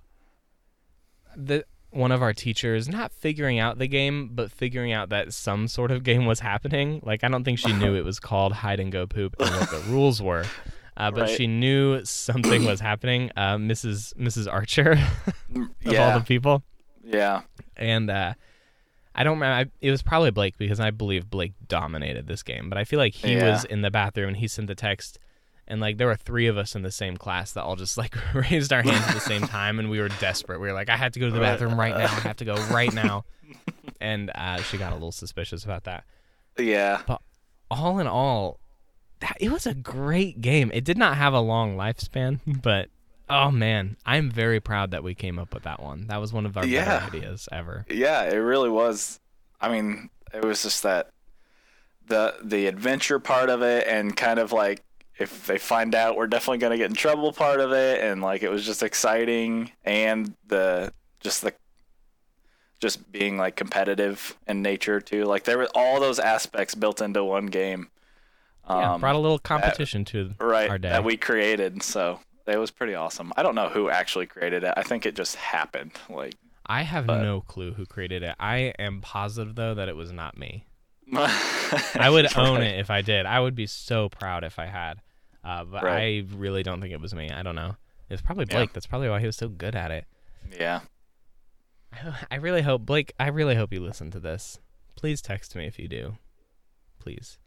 [1.36, 5.68] the one of our teachers not figuring out the game, but figuring out that some
[5.68, 7.00] sort of game was happening.
[7.04, 9.70] Like I don't think she knew it was called hide and go poop and what
[9.72, 10.46] the rules were.
[10.96, 11.30] Uh, but Right.
[11.30, 13.32] she knew something was happening.
[13.38, 14.14] Uh, Mrs.
[14.16, 14.52] Mrs.
[14.52, 14.92] Archer,
[15.56, 16.64] of yeah, all the people,
[17.08, 17.42] yeah,
[17.76, 18.34] and uh,
[19.16, 19.70] I don't remember.
[19.70, 22.70] I, it was probably Blake because I believe Blake dominated this game.
[22.70, 23.52] But I feel like he Yeah.
[23.52, 25.18] was in the bathroom and he sent the text,
[25.68, 28.16] and like there were three of us in the same class that all just like
[28.34, 30.60] raised our hands at the same time, and we were desperate.
[30.60, 32.06] We were like, I have to go to the bathroom right now.
[32.06, 33.26] I have to go right now.
[34.02, 36.04] and uh, she got a little suspicious about that.
[36.60, 37.02] yeah.
[37.08, 37.22] But
[37.72, 38.60] all in all,
[39.22, 40.70] that, it was a great game.
[40.74, 42.90] It did not have a long lifespan, but.
[43.30, 46.08] Oh man, I'm very proud that we came up with that one.
[46.08, 47.00] That was one of our Yeah.
[47.08, 47.86] better ideas ever.
[47.90, 49.20] Yeah, it really was.
[49.60, 51.10] I mean, it was just that
[52.06, 54.82] the the adventure part of it, and kind of like
[55.20, 58.44] if they find out we're definitely gonna get in trouble part of it, and like
[58.44, 61.54] it was just exciting, and the just the
[62.80, 65.26] just being like competitive in nature too.
[65.26, 67.90] Like there were all those aspects built into one game.
[68.70, 70.90] Yeah, Um, brought a little competition to right our day.
[70.90, 71.82] that we created.
[71.82, 73.32] So it was pretty awesome.
[73.38, 74.74] I don't know who actually created it.
[74.78, 75.92] I think it just happened.
[76.10, 78.36] Like I have but- no clue who created it.
[78.40, 80.66] I am positive though that it was not me.
[81.14, 83.26] I would own it if I did.
[83.26, 85.02] I would be so proud if I had.
[85.44, 86.26] Uh, but Right.
[86.26, 87.30] I really don't think it was me.
[87.30, 87.76] I don't know.
[88.10, 88.58] It was probably Yeah.
[88.58, 88.74] Blake.
[88.74, 90.06] That's probably why he was so good at it.
[90.60, 90.82] Yeah.
[92.32, 93.14] I really hope Blake.
[93.20, 94.60] I really hope you listen to this.
[94.96, 96.18] Please text me if you do.
[97.00, 97.38] Please.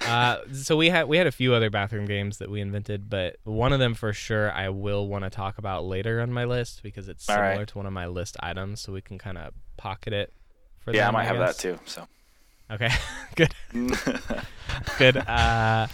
[0.00, 3.36] Uh, so we had we had a few other bathroom games that we invented, but
[3.44, 6.82] one of them for sure I will want to talk about later on my list
[6.82, 7.68] because it's All similar right.
[7.68, 10.32] to one of my list items, so we can kind of pocket it.
[10.80, 11.78] For the Yeah, I them, might have that too.
[11.86, 12.06] So.
[12.70, 12.90] Okay,
[13.36, 13.54] good,
[14.98, 15.16] good.
[15.16, 15.86] Uh,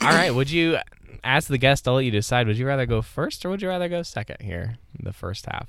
[0.00, 0.34] all right.
[0.34, 0.78] Would you,
[1.24, 2.46] as the guest, I'll let you decide.
[2.46, 5.46] Would you rather go first or would you rather go second here, in the first
[5.46, 5.68] half?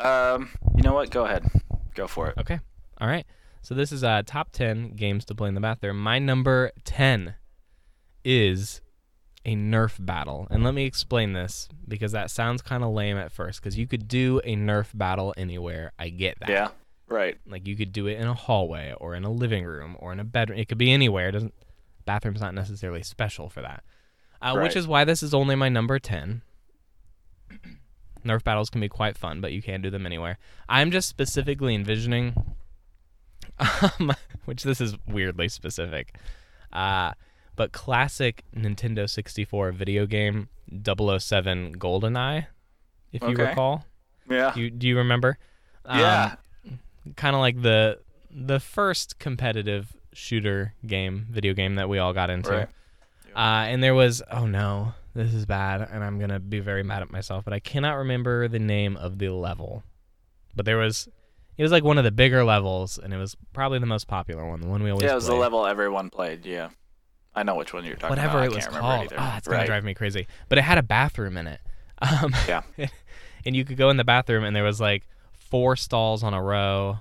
[0.00, 1.10] um, you know what?
[1.10, 1.44] Go ahead.
[1.94, 2.38] Go for it.
[2.38, 2.60] Okay.
[3.00, 3.26] All right.
[3.66, 5.98] So this is uh, top 10 games to play in the bathroom.
[5.98, 7.34] My number 10
[8.24, 8.80] is
[9.44, 10.46] a Nerf battle.
[10.52, 13.88] And let me explain this because that sounds kind of lame at first because you
[13.88, 15.90] could do a Nerf battle anywhere.
[15.98, 16.48] I get that.
[16.48, 16.68] Yeah.
[17.08, 17.38] Right.
[17.44, 20.20] Like you could do it in a hallway or in a living room or in
[20.20, 20.60] a bedroom.
[20.60, 21.30] It could be anywhere.
[21.30, 21.54] It doesn't
[22.04, 23.82] bathroom's not necessarily special for that.
[24.40, 26.42] Uh, Which is why this is only my number 10.
[28.24, 30.38] Nerf battles can be quite fun, but you can do them anywhere.
[30.68, 32.55] I'm just specifically envisioning
[33.58, 34.12] um,
[34.44, 36.16] which this is weirdly specific.
[36.72, 37.12] Uh,
[37.56, 40.48] but classic Nintendo 64 video game
[40.84, 42.46] 007 GoldenEye,
[43.12, 43.48] if you Okay.
[43.48, 43.84] recall.
[44.28, 44.52] Yeah.
[44.54, 45.38] Do you, do you remember?
[45.84, 46.34] Um, yeah.
[47.16, 52.28] kind of like the the first competitive shooter game, video game that we all got
[52.28, 52.50] into.
[52.50, 52.68] Right.
[53.34, 57.02] Uh, and there was oh no, this is bad, and I'm gonna be very mad
[57.02, 59.82] at myself, but I cannot remember the name of the level.
[60.54, 61.08] But there was,
[61.56, 64.46] it was like one of the bigger levels, and it was probably the most popular
[64.46, 66.44] one, the one we always Yeah, it was the level everyone played.
[66.46, 66.70] Yeah.
[67.34, 68.42] I know which one you're talking Whatever about.
[68.42, 69.04] I it was can't remember called.
[69.12, 69.16] either.
[69.18, 70.26] Ah, it's gonna drive me crazy.
[70.48, 71.60] But it had a bathroom in it.
[71.98, 72.62] Um, Yeah.
[73.46, 76.42] and you could go in the bathroom, and there was like four stalls on a
[76.42, 76.98] row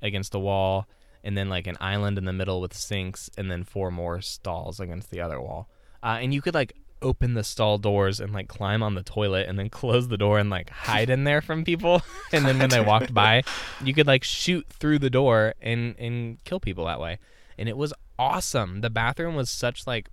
[0.00, 0.88] against a wall,
[1.22, 4.80] and then like an island in the middle with sinks, and then four more stalls
[4.80, 5.68] against the other wall.
[6.02, 9.48] Uh, and you could like open the stall doors and like climb on the toilet,
[9.48, 12.02] and then close the door and like hide in there from people.
[12.32, 13.42] and then when they walked by,
[13.82, 17.18] you could like shoot through the door and and kill people that way.
[17.58, 18.80] And it was awesome.
[18.80, 20.08] The bathroom was such like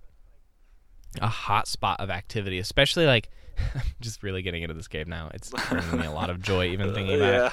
[1.20, 3.30] a hot spot of activity, especially like
[3.74, 5.30] I'm just really getting into this game now.
[5.34, 7.46] It's bringing me a lot of joy even thinking about yeah.
[7.46, 7.52] it.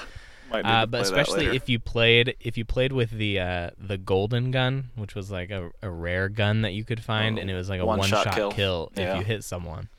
[0.51, 4.89] Uh, but especially if you played if you played with the uh, the golden gun,
[4.95, 7.69] which was like a, a rare gun that you could find, Oh, and it was
[7.69, 8.51] like a one one shot shot, kill.
[8.51, 9.17] kill, if Yeah.
[9.19, 9.89] you hit someone.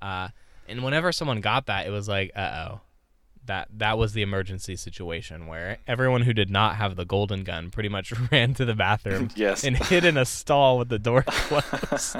[0.00, 0.28] Uh,
[0.68, 2.80] and whenever someone got that, it was like, uh oh,
[3.46, 7.70] that that was the emergency situation where everyone who did not have the golden gun
[7.70, 9.62] pretty much ran to the bathroom Yes.
[9.64, 12.16] and hid in a stall with the door closed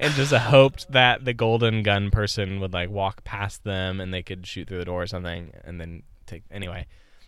[0.00, 4.22] and just hoped that the golden gun person would like walk past them and they
[4.24, 6.84] could shoot through the door or something and then take anyway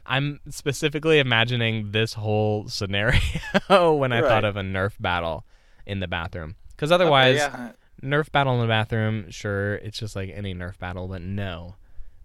[0.09, 3.21] i'm specifically imagining this whole scenario
[3.95, 5.45] when i thought of a nerf battle
[5.89, 6.55] in the bathroom.
[6.71, 7.73] Because otherwise yeah.
[8.03, 11.77] nerf battle in the bathroom sure it's just like any nerf battle but no.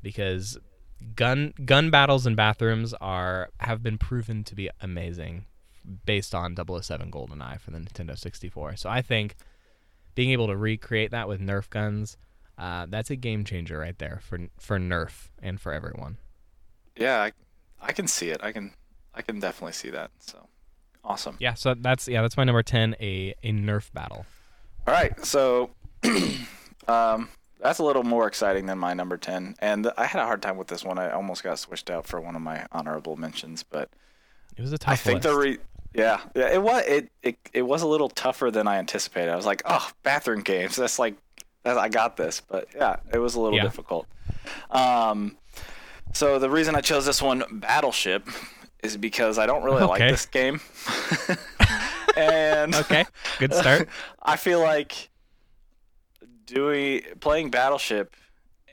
[0.03, 0.57] Because
[1.15, 5.45] gun gun battles in bathrooms are have been proven to be amazing
[6.05, 9.35] based on 007 goldeneye for the nintendo 64 so i think
[10.15, 12.15] being able to recreate that with nerf guns
[12.57, 16.17] uh, that's a game changer right there for for nerf and for everyone.
[16.95, 17.31] Yeah, I,
[17.83, 18.39] I can see it.
[18.43, 18.71] I can
[19.13, 20.09] I can definitely see that.
[20.19, 20.47] So
[21.05, 21.35] awesome.
[21.39, 24.25] yeah so that's yeah that's my number 10 a a nerf battle
[24.87, 25.69] All right, so
[26.87, 27.29] Um,
[27.61, 30.57] that's a little more exciting than my number ten, and I had a hard time
[30.57, 30.99] with this one.
[30.99, 33.89] I almost got switched out for one of my honorable mentions, but
[34.57, 35.33] It was a tough I think list.
[35.33, 35.57] the re-
[35.93, 39.29] yeah, yeah, it was it, it it was a little tougher than I anticipated.
[39.31, 40.75] I was like, oh, bathroom games.
[40.75, 41.15] That's like,
[41.63, 43.63] that, I got this, but yeah, it was a little Yeah.
[43.63, 44.07] difficult.
[44.69, 45.37] Um,
[46.13, 48.27] so the reason I chose this one, Battleship,
[48.81, 50.59] is because I don't really like this game,
[52.17, 53.05] and okay,
[53.39, 53.87] good start.
[54.23, 55.09] I feel like
[56.45, 58.15] doing playing Battleship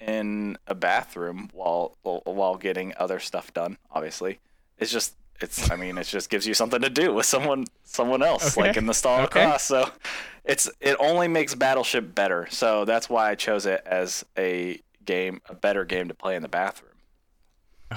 [0.01, 4.39] in a bathroom while while getting other stuff done, obviously,
[4.79, 5.71] it's just it's.
[5.71, 8.69] I mean, it just gives you something to do with someone someone else, Okay.
[8.69, 9.43] like in the stall Okay.
[9.43, 9.65] across.
[9.65, 9.91] So
[10.45, 12.47] it's it only makes Battleship better.
[12.51, 16.43] So that's why I chose it as a game, a better game to play in
[16.43, 16.90] the bathroom.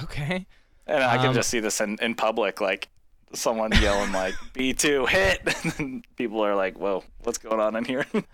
[0.02, 0.46] Okay.
[0.86, 2.88] And I can Um, just see this in, in public, like
[3.32, 8.06] someone yelling like B2 hit and people are like, "Whoa, what's going on in here?"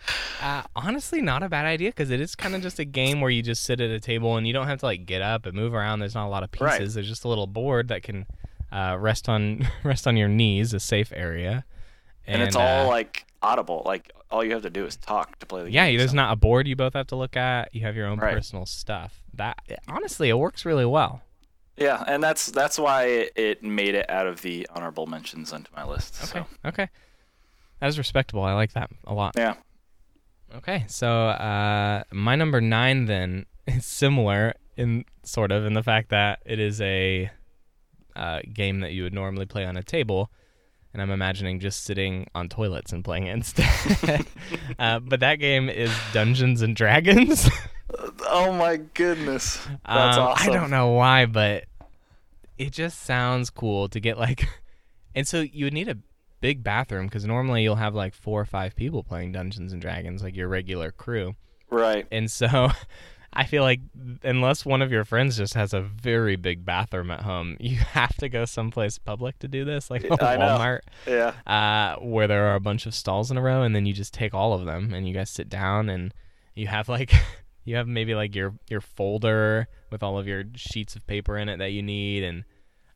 [0.42, 3.30] Uh, honestly, not a bad idea because it is kind of just a game where
[3.30, 5.54] you just sit at a table and you don't have to like get up and
[5.54, 5.98] move around.
[6.00, 6.64] There's not a lot of pieces.
[6.66, 6.88] Right.
[6.94, 8.26] There's just a little board that can
[8.72, 11.64] uh, rest on rest on your knees, a safe area.
[12.26, 13.82] and, it's all uh, like audible.
[13.84, 15.84] Like all you have to do is talk to play the yeah.
[15.86, 15.92] game.
[15.94, 17.74] Yeah, there's so- not a board you both have to look at.
[17.74, 18.34] You have your own Right.
[18.34, 19.22] personal stuff.
[19.34, 21.20] That honestly, it works really well.
[21.80, 25.84] Yeah, and that's that's why it, made it out of the honorable mentions onto my
[25.84, 26.14] list.
[26.24, 26.40] Okay.
[26.40, 26.88] So, Okay.
[27.80, 28.42] That is respectable.
[28.42, 29.32] I like that a lot.
[29.36, 29.54] yeah.
[30.54, 36.10] Okay, so uh, my number nine then is similar in sort of in the fact
[36.10, 37.30] that it is a
[38.16, 40.30] uh, game that you would normally play on a table,
[40.92, 44.26] and I'm imagining just sitting on toilets and playing it instead.
[44.78, 47.48] uh, but that game is Dungeons and Dragons.
[48.32, 50.50] Oh my goodness, that's Um, awesome.
[50.52, 51.64] I don't know why, but
[52.60, 54.46] it just sounds cool to get like,
[55.14, 55.96] and so you would need a
[56.40, 60.22] big bathroom because normally you'll have like four or five people playing Dungeons and Dragons,
[60.22, 61.34] like your regular crew.
[61.70, 62.06] Right.
[62.12, 62.68] And so
[63.32, 63.80] I feel like
[64.22, 68.14] unless one of your friends just has a very big bathroom at home, you have
[68.18, 70.58] to go someplace public to do this, like a I know.
[70.58, 71.32] Walmart, Yeah.
[71.46, 74.12] uh, where there are a bunch of stalls in a row, and then you just
[74.12, 76.12] take all of them and you guys sit down and
[76.54, 77.12] you have like
[77.64, 81.48] you have maybe like your your folder with all of your sheets of paper in
[81.48, 82.44] it that you need and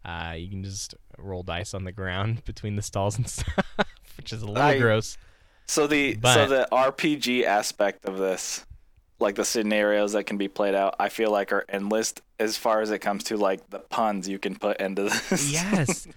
[0.04, 3.66] uh, you can just roll dice on the ground between the stalls and stuff,
[4.16, 5.16] which is a little I- gross.
[5.66, 8.66] So the so the RPG aspect of this,
[9.18, 12.82] like the scenarios that can be played out, I feel like are endless as far
[12.82, 15.50] as it comes to like the puns you can put into this.
[15.50, 16.06] Yes.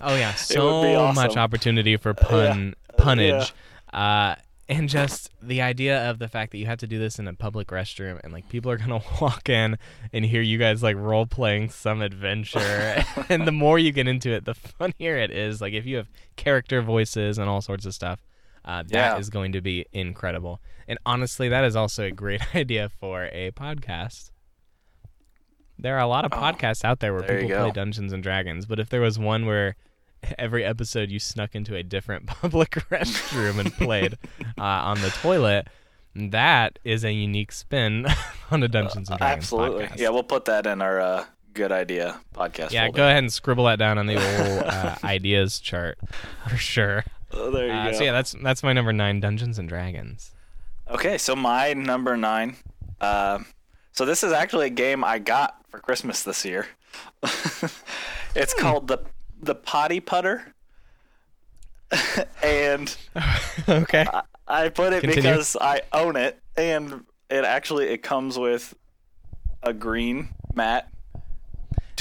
[0.00, 3.52] Oh yeah, so much opportunity for pun punnage,
[3.92, 4.36] uh,
[4.68, 7.34] and just the idea of the fact that you have to do this in a
[7.34, 9.78] public restroom, and like people are gonna walk in
[10.12, 14.30] and hear you guys like role playing some adventure, and the more you get into
[14.30, 15.60] it, the funnier it is.
[15.60, 18.20] Like if you have character voices and all sorts of stuff.
[18.64, 19.32] Uh, that is Yeah.
[19.32, 20.60] going to be incredible.
[20.86, 24.30] And honestly, that is also a great idea for a podcast.
[25.78, 27.70] There are a lot of podcasts out there where Oh, there people play.
[27.70, 29.76] Dungeons and Dragons, but if there was one where
[30.38, 34.14] every episode you snuck into a different public restroom and played
[34.58, 35.68] uh, on the toilet,
[36.14, 38.06] that is a unique spin
[38.50, 39.84] on a Dungeons and Dragons Absolutely.
[39.86, 39.98] podcast.
[39.98, 42.72] Yeah, we'll put that in our uh, good idea podcast.
[42.72, 42.96] yeah, folder.
[42.96, 45.98] go ahead and scribble that down on the old uh, ideas chart
[46.48, 47.04] for sure.
[47.32, 47.98] Oh, there you Uh, go.
[47.98, 50.32] so yeah, that's that's my number nine, Dungeons and Dragons.
[50.90, 52.56] Okay, so my number nine.
[53.00, 53.40] Uh,
[53.92, 56.66] so this is actually a game I got for Christmas this year.
[58.34, 58.60] it's Hmm.
[58.60, 58.98] called the
[59.42, 60.54] the Potty Putter,
[62.42, 62.96] and
[63.68, 64.06] okay.
[64.12, 65.22] I, I put it Continue.
[65.22, 68.74] because I own it, and it actually it comes with
[69.62, 70.88] a green mat.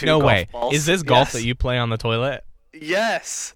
[0.03, 0.47] No way.
[0.51, 0.73] balls.
[0.75, 1.33] Is this golf Yes.
[1.33, 2.43] that you play on the toilet?
[2.71, 3.55] Yes.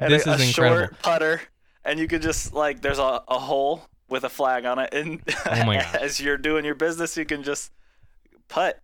[0.00, 0.78] And This a, is a incredible.
[0.88, 1.40] short putter,
[1.84, 5.20] and you could just like there's a, a hole with a flag on it, and
[5.46, 7.70] Oh my as you're doing your business, you can just
[8.48, 8.80] putt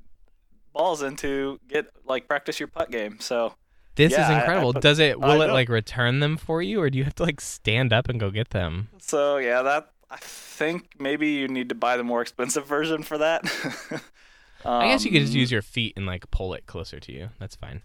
[0.73, 3.19] balls into get like practice your putt game.
[3.21, 3.55] So
[3.95, 4.73] This Yeah, is I- I incredible.
[4.73, 7.23] put- Does it will it like return them for you or do you have to
[7.25, 8.89] like stand up and go get them?
[8.99, 13.19] so yeah, that I think maybe you need to buy the more expensive version for
[13.19, 13.43] that.
[14.65, 17.13] I guess you could just Um, use your feet and like pull it closer to
[17.13, 17.31] you.
[17.41, 17.83] That's fine.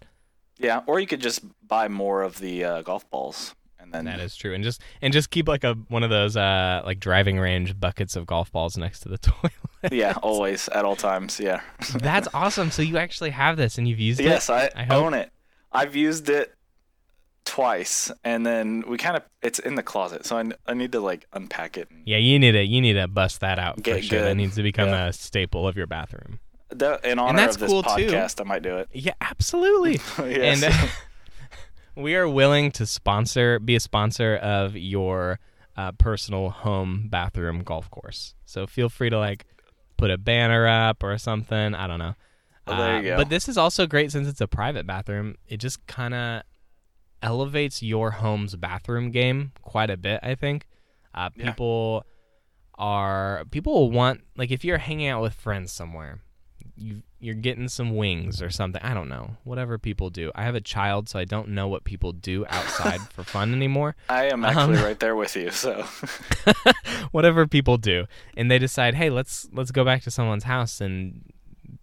[0.58, 4.20] yeah, or you could just buy more of the uh, golf balls, and then That
[4.20, 4.54] is true.
[4.54, 8.14] And just and just keep like a one of those uh like driving range buckets
[8.16, 9.52] of golf balls next to the toilet.
[9.92, 11.40] yeah, always at all times.
[11.40, 11.60] Yeah.
[11.94, 12.70] That's awesome.
[12.70, 14.52] So you actually have this and you've used Yes, it?
[14.52, 15.32] I, I hope- own it.
[15.72, 16.54] I've used it
[17.44, 21.26] twice, and then we kind of it's in the closet, so I need to like
[21.32, 21.90] unpack it.
[21.90, 24.22] And Yeah, you need to you need to bust that out Get for sure.
[24.22, 25.06] That needs to become Yeah.
[25.08, 26.40] a staple of your bathroom.
[26.78, 27.88] Th- in honor that's of this cool, too.
[27.88, 28.88] podcast, I might do it.
[28.92, 30.00] Yeah, absolutely.
[30.28, 30.62] Yes.
[30.62, 30.90] And
[32.02, 35.40] we are willing to sponsor, be a sponsor of your
[35.76, 38.34] uh, personal home bathroom golf course.
[38.44, 39.46] So feel free to like
[39.96, 41.74] put a banner up or something.
[41.74, 42.14] I don't know.
[42.68, 43.22] Well, there you Uh, go.
[43.22, 45.36] But this is also great since it's a private bathroom.
[45.46, 46.42] It just kind of
[47.22, 50.20] elevates your home's bathroom game quite a bit.
[50.22, 50.66] I think
[51.14, 51.46] uh, Yeah.
[51.46, 52.04] people
[52.78, 56.20] are people will want like if you're hanging out with friends somewhere,
[56.76, 58.80] you you're getting some wings or something.
[58.82, 59.36] I don't know.
[59.42, 60.30] Whatever people do.
[60.36, 63.96] I have a child, so I don't know what people do outside for fun anymore.
[64.08, 65.50] I am actually Um, right there with you.
[65.50, 65.84] So
[67.10, 68.06] whatever people do
[68.36, 71.24] and they decide hey let's let's go back to someone's house and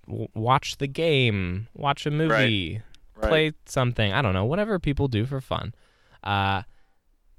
[0.08, 2.82] w- watch the game watch a movie
[3.16, 3.30] right.
[3.30, 5.74] play something i don't know whatever people do for fun
[6.24, 6.64] uh,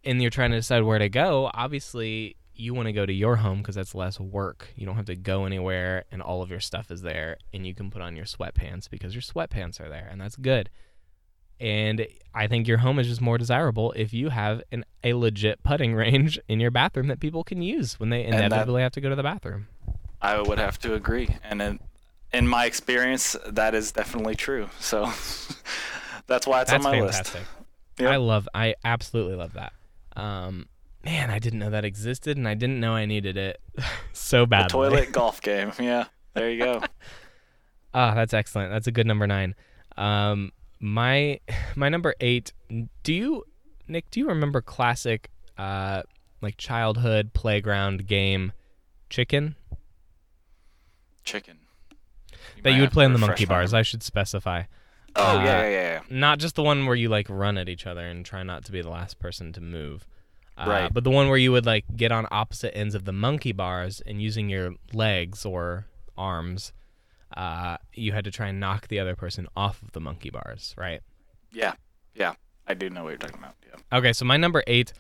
[0.05, 3.37] and you're trying to decide where to go obviously you want to go to your
[3.37, 6.61] home because that's less work you don't have to go anywhere and all of your
[6.61, 10.09] stuff is there and you can put on your sweatpants because your sweatpants are there
[10.11, 10.71] and that's good
[11.59, 15.63] and I think your home is just more desirable if you have an, a legit
[15.63, 19.01] putting range in your bathroom that people can use when they that- inevitably have to
[19.01, 19.69] go to the bathroom.
[20.21, 21.29] I would have to agree.
[21.43, 21.79] And
[22.37, 24.69] in, my experience, that is definitely true.
[24.81, 25.05] So
[26.27, 27.35] that's why it's That's on my fantastic.
[27.35, 27.47] list.
[27.99, 28.11] Yep.
[28.11, 28.49] I love.
[28.55, 29.73] I absolutely love that.
[30.21, 30.67] Um,
[31.05, 33.61] man, I didn't know that existed, and I didn't know I needed it
[34.13, 34.69] so The badly.
[34.71, 35.73] toilet golf game.
[35.79, 36.05] Yeah.
[36.35, 36.83] There you go.
[37.95, 38.71] Ah, that's excellent.
[38.71, 39.55] That's a good number nine.
[39.97, 41.41] Um, my
[41.77, 42.53] my number eight.
[43.03, 43.45] Do you,
[43.89, 44.11] Nick?
[44.11, 46.03] Do you remember classic, uh,
[46.43, 48.53] like childhood playground game,
[49.09, 49.57] chicken
[51.25, 51.56] Chicken.
[52.67, 53.73] That you would play to in the monkey bars?
[53.75, 54.65] I should specify.
[55.15, 56.01] Oh, Uh, yeah, yeah, yeah.
[56.11, 58.73] Not just the one where you like run at each other and try not to
[58.73, 60.07] be the last person to move.
[60.59, 60.93] Uh, Right.
[60.93, 64.03] But the one where you would like get on opposite ends of the monkey bars
[64.07, 65.87] and using your legs or
[66.19, 66.73] arms,
[67.37, 70.75] uh, you had to try and knock the other person off of the monkey bars,
[70.77, 71.01] right?
[71.51, 71.75] Yeah.
[72.15, 72.35] Yeah.
[72.67, 73.55] I do know what you're talking about.
[73.67, 73.99] Yeah.
[73.99, 74.93] Okay, so my number eight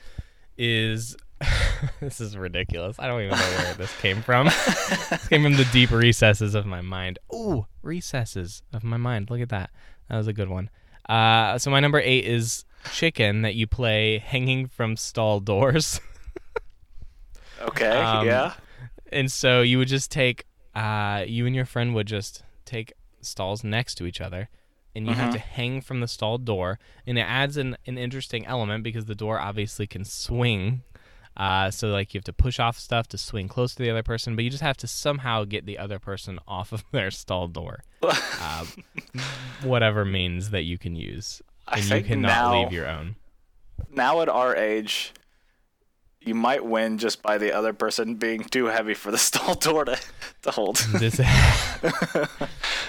[0.59, 1.17] is
[2.01, 2.97] this is ridiculous.
[2.99, 4.47] I don't even know where this came from.
[4.47, 7.19] this came from the deep recesses of my mind.
[7.35, 9.31] Ooh, recesses of my mind.
[9.31, 9.71] Look at that.
[10.09, 10.71] That was a good one.
[11.09, 16.01] Uh, so my number eight is chicken that you play hanging from stall doors.
[17.61, 17.89] Okay.
[17.89, 18.53] Um, yeah.
[19.11, 23.65] and so you would just take uh, you and your friend would just take stalls
[23.65, 24.49] next to each other
[24.95, 28.47] and you have to hang from the stall door and it adds an, an interesting
[28.47, 30.83] element because the door obviously can swing
[31.37, 34.03] uh, so like you have to push off stuff to swing close to the other
[34.03, 37.49] person but you just have to somehow get the other person off of their stall
[37.49, 38.65] door uh,
[39.63, 43.17] whatever means that you can use I and you cannot now, leave your own
[43.91, 45.13] now at our age,
[46.21, 49.85] you might win just by the other person being too heavy for the stall door
[49.85, 49.99] to,
[50.43, 50.77] to hold.
[50.77, 51.17] this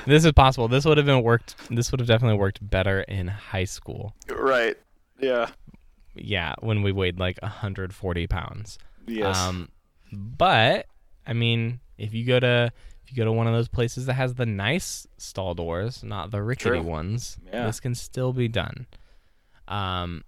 [0.05, 0.67] this is possible.
[0.67, 1.55] This would have been worked.
[1.69, 4.13] This would have definitely worked better in high school.
[4.29, 4.75] right.
[5.19, 5.49] Yeah.
[6.23, 8.77] Yeah, when we weighed like 140 pounds.
[9.07, 9.37] Yes.
[9.37, 9.69] Um,
[10.11, 10.87] but
[11.25, 12.71] I mean, if you go to
[13.03, 16.31] if you go to one of those places that has the nice stall doors, not
[16.31, 16.81] the rickety True.
[16.81, 17.65] ones, Yeah.
[17.65, 18.85] this can still be done.
[19.67, 20.23] Um,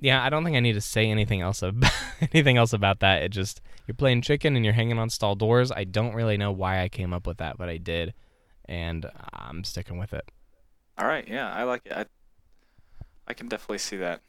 [0.00, 1.92] yeah, I don't think I need to say anything else about
[2.32, 3.22] anything else about that.
[3.22, 5.70] It just you're playing chicken and you're hanging on stall doors.
[5.72, 8.12] I don't really know why I came up with that, but I did,
[8.66, 10.28] and I'm sticking with it.
[10.98, 11.26] All right.
[11.28, 11.92] Yeah, I like it.
[11.92, 12.06] I,
[13.28, 14.20] I can definitely see that.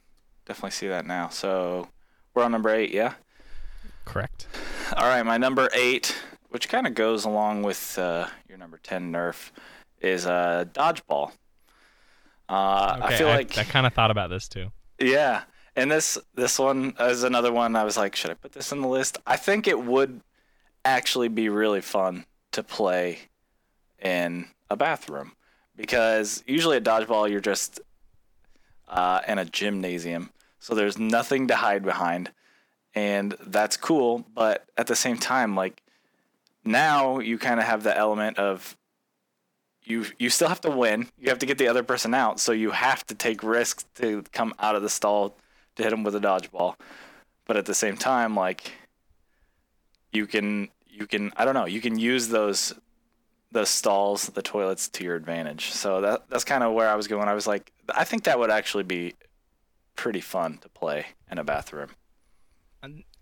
[0.48, 1.28] Definitely see that now.
[1.28, 1.90] So
[2.34, 2.92] we're on number eight.
[2.92, 3.16] Yeah.
[4.06, 4.48] Correct.
[4.96, 5.24] All right.
[5.24, 6.16] My number eight,
[6.50, 9.52] which kind of goes along with uh, your number ten Nerf,
[10.00, 11.32] is uh, dodgeball.
[12.48, 14.72] Uh, I feel like I kind of thought about this too.
[15.02, 15.44] Yeah,
[15.76, 17.76] and this this one is another one.
[17.76, 19.18] I was like, should I put this in the list?
[19.28, 20.22] I think it would
[20.86, 23.20] actually be really fun to play
[24.02, 25.34] in a bathroom
[25.76, 27.82] because usually at dodgeball you're just
[28.88, 30.32] uh, in a gymnasium,
[30.68, 32.30] so there's nothing to hide behind,
[32.94, 34.26] and that's cool.
[34.36, 35.82] But at the same time, like
[36.66, 38.76] now you kind of have the element of
[39.82, 41.08] you you still have to win.
[41.18, 44.26] You have to get the other person out, so you have to take risks to
[44.34, 45.38] come out of the stall
[45.78, 46.76] to hit them with a dodgeball.
[47.46, 48.74] But at the same time, like
[50.12, 52.74] you can you can I don't know you can use those
[53.54, 55.72] those stalls, the toilets to your advantage.
[55.72, 57.30] So that that's kind of where I was going.
[57.30, 59.14] I was like, I think that would actually be
[59.98, 61.90] pretty fun to play in a bathroom.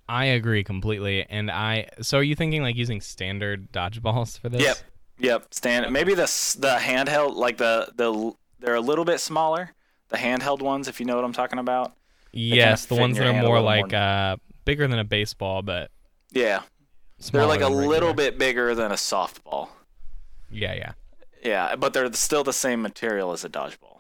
[0.07, 1.25] I agree completely.
[1.27, 4.61] And I so are you thinking like using standard dodgeballs for this?
[4.61, 4.77] Yep.
[5.17, 5.53] Yep.
[5.53, 6.25] Stand maybe the
[6.59, 9.71] the handheld like the the they're a little bit smaller.
[10.09, 11.93] The handheld ones, if you know what I'm talking about.
[12.31, 13.99] Yes, the fit in ones that are more like more.
[13.99, 15.89] uh bigger than a baseball, but
[16.31, 16.61] Yeah.
[17.31, 19.69] They're like a than little bit bigger than a softball.
[20.51, 20.91] Yeah, yeah.
[21.41, 23.99] Yeah, but they're still the same material as a dodgeball.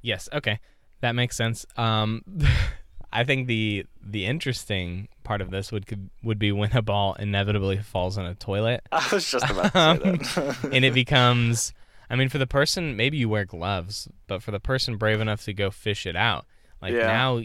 [0.00, 0.28] Yes.
[0.32, 0.60] Okay,
[1.00, 1.64] that makes sense.
[1.76, 2.22] Um,
[3.12, 7.14] I think the the interesting part of this would could, would be when a ball
[7.18, 10.64] inevitably falls in a toilet I was just about to say that.
[10.72, 11.72] and it becomes
[12.10, 15.42] I mean for the person maybe you wear gloves, but for the person brave enough
[15.44, 16.44] to go fish it out,
[16.82, 17.06] like Yeah.
[17.06, 17.42] now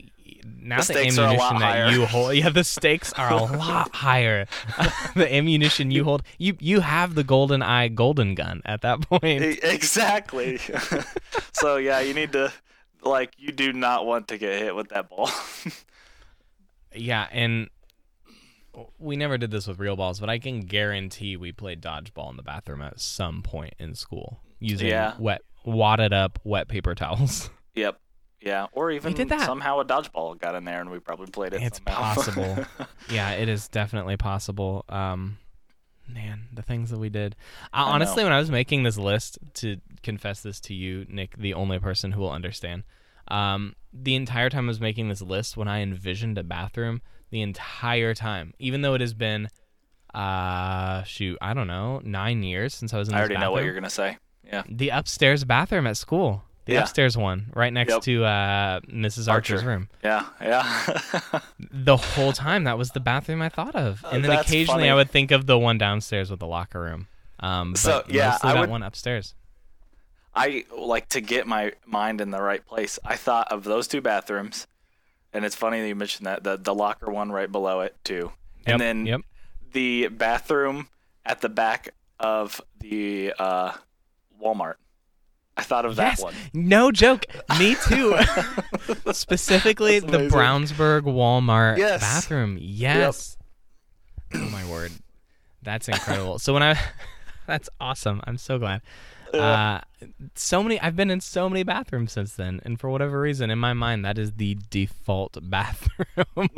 [0.57, 1.89] now The the, stakes are a ammunition that higher.
[1.91, 4.47] you hold yeah the stakes are a lot higher.
[5.15, 9.41] the ammunition you hold you you have the golden eye golden gun at that point.
[9.63, 10.59] Exactly.
[11.53, 12.51] so yeah, you need to
[13.05, 15.29] like you do not want to get hit with that ball.
[16.95, 17.69] Yeah, and
[18.99, 22.37] we never did this with real balls, but I can guarantee we played dodgeball in
[22.37, 25.15] the bathroom at some point in school using Yeah.
[25.17, 27.49] wet wadded up wet paper towels.
[27.75, 27.99] yep.
[28.41, 29.45] Yeah, or even did that.
[29.45, 31.61] somehow a dodgeball got in there and we probably played it.
[31.63, 32.01] It's somehow.
[32.13, 32.65] possible.
[33.09, 34.83] yeah, it is definitely possible.
[34.89, 35.37] Um,
[36.07, 37.35] man, the things that we did.
[37.71, 38.27] I, I honestly, know.
[38.27, 42.11] when I was making this list, to confess this to you, Nick, the only person
[42.11, 42.83] who will understand,
[43.29, 47.41] um, the entire time I was making this list, when I envisioned a bathroom, the
[47.41, 49.49] entire time, even though it has been,
[50.13, 53.57] uh, shoot, I don't know, nine years since I was in I already know what
[53.57, 54.17] bathroom, you're gonna say.
[54.45, 54.63] Yeah.
[54.69, 56.43] the upstairs bathroom at school.
[56.65, 56.81] The Yeah.
[56.83, 58.01] upstairs one, right next Yep.
[58.03, 59.27] to uh, Mrs.
[59.29, 59.67] Archer's Archer.
[59.67, 60.25] room Yeah.
[60.41, 60.99] Yeah.
[61.71, 64.89] the whole time that was the bathroom I thought of, and then Uh, occasionally funny.
[64.89, 67.07] I would think of the one downstairs with the locker room.
[67.39, 69.35] Um, but So, yeah, I that would- one upstairs.
[70.35, 72.97] I like to get my mind in the right place.
[73.05, 74.65] I thought of those two bathrooms,
[75.33, 78.31] and it's funny that you mentioned that the the locker one right below it too,
[78.65, 79.21] Yep, and then yep.
[79.73, 80.87] the bathroom
[81.25, 81.89] at the back
[82.19, 83.73] of the uh,
[84.41, 84.75] Walmart.
[85.55, 86.33] I thought of that Yes, one.
[86.53, 87.25] no joke.
[87.59, 88.17] Me too.
[89.11, 90.27] Specifically, the.
[90.29, 92.01] Brownsburg Walmart Yes.
[92.01, 92.57] bathroom.
[92.59, 93.37] Yes.
[94.33, 94.91] Oh my word,
[95.61, 96.39] that's incredible.
[96.39, 96.79] so when I,
[97.47, 98.19] that's awesome.
[98.25, 98.81] I'm so glad.
[99.31, 99.79] Uh,
[100.35, 100.79] so many.
[100.79, 104.03] I've been in so many bathrooms since then, and for whatever reason, in my mind,
[104.05, 106.49] that is the default bathroom.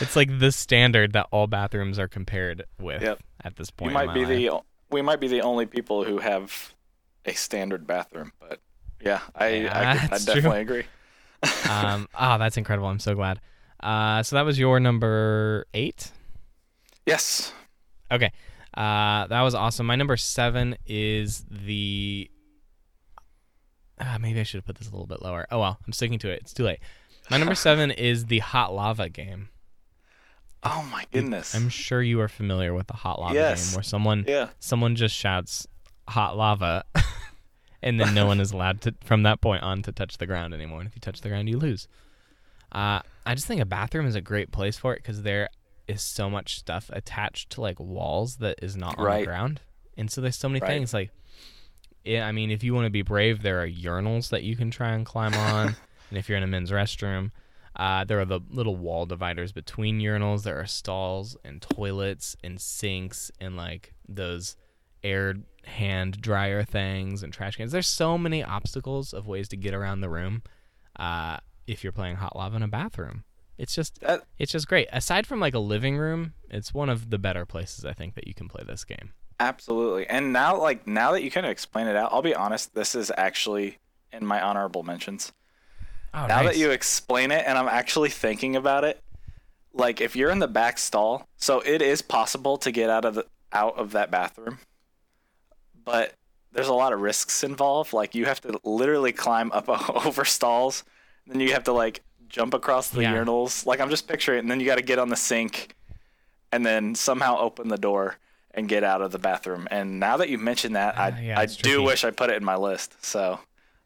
[0.00, 3.20] it's like the standard that all bathrooms are compared with Yep.
[3.44, 3.90] at this You point.
[3.90, 4.28] in might be life.
[4.28, 6.74] the we might be the only people who have
[7.24, 8.60] a standard bathroom, but
[9.00, 10.34] yeah, I Yeah, I, could- I that's true.
[10.34, 10.84] definitely agree.
[11.70, 12.88] um, oh, that's incredible.
[12.88, 13.40] I'm so glad.
[13.82, 16.10] Uh, so that was your number eight.
[17.06, 17.52] Yes.
[18.12, 18.30] Okay.
[18.74, 19.86] Uh, that was awesome.
[19.86, 22.30] My number seven is the.
[23.98, 25.46] Uh, maybe I should have put this a little bit lower.
[25.50, 26.40] Oh well, I'm sticking to it.
[26.42, 26.78] It's too late.
[27.30, 29.48] My number seven is the hot lava game.
[30.62, 31.54] Oh my goodness.
[31.54, 33.70] I'm sure you are familiar with the hot lava Yes.
[33.70, 34.48] game, where someone yeah.
[34.58, 35.66] someone just shouts
[36.10, 36.84] hot lava,
[37.82, 40.52] and then no one is allowed to from that point on to touch the ground
[40.54, 40.80] anymore.
[40.80, 41.88] And if you touch the ground, you lose.
[42.72, 45.48] Uh, I just think a bathroom is a great place for it because there
[45.88, 49.20] is so much stuff attached to like walls that is not on Right.
[49.20, 49.60] the ground,
[49.96, 50.68] and so there's so many Right.
[50.68, 51.10] things like.
[52.02, 54.70] Yeah, I mean, if you want to be brave, there are urinals that you can
[54.70, 55.76] try and climb on,
[56.08, 57.30] and if you're in a men's restroom,
[57.76, 60.42] uh, there are the little wall dividers between urinals.
[60.42, 64.56] There are stalls and toilets and sinks and like those
[65.04, 65.34] air
[65.64, 67.72] hand dryer things and trash cans.
[67.72, 70.42] There's so many obstacles of ways to get around the room.
[70.96, 73.24] Uh, if you're playing hot lava in a bathroom,
[73.58, 74.88] it's just That it's just great.
[74.92, 78.26] Aside from like a living room, it's one of the better places I think that
[78.26, 79.12] you can play this game.
[79.38, 80.06] Absolutely.
[80.06, 82.74] And now, like now that you kind of explain it out, I'll be honest.
[82.74, 83.78] This is actually
[84.12, 85.32] in my honorable mentions.
[86.12, 89.00] Oh, now that you explain it, and I'm actually thinking about it,
[89.72, 93.14] like if you're in the back stall, so it is possible to get out of
[93.14, 94.58] the out of that bathroom,
[95.84, 96.14] but
[96.52, 97.92] there's a lot of risks involved.
[97.92, 99.68] Like you have to literally climb up
[100.06, 100.84] over stalls,
[101.26, 103.14] then you have to like jump across the Yeah.
[103.14, 103.66] urinals.
[103.66, 105.74] Like I'm just picturing it, and then you got to get on the sink,
[106.52, 108.16] and then somehow open the door
[108.52, 109.68] and get out of the bathroom.
[109.70, 111.84] And now that you mentioned that, I Ah, yeah, I do tricky.
[111.86, 113.04] wish I put it in my list.
[113.04, 113.40] So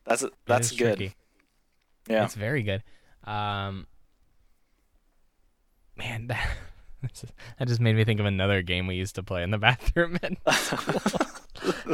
[0.04, 0.96] that's that's good.
[0.96, 1.14] tricky.
[2.08, 2.24] Yeah.
[2.24, 2.82] It's very good.
[3.24, 3.86] Um,
[5.96, 6.48] man, that
[7.58, 10.18] that just made me think of another game we used to play in the bathroom
[10.22, 11.00] at school.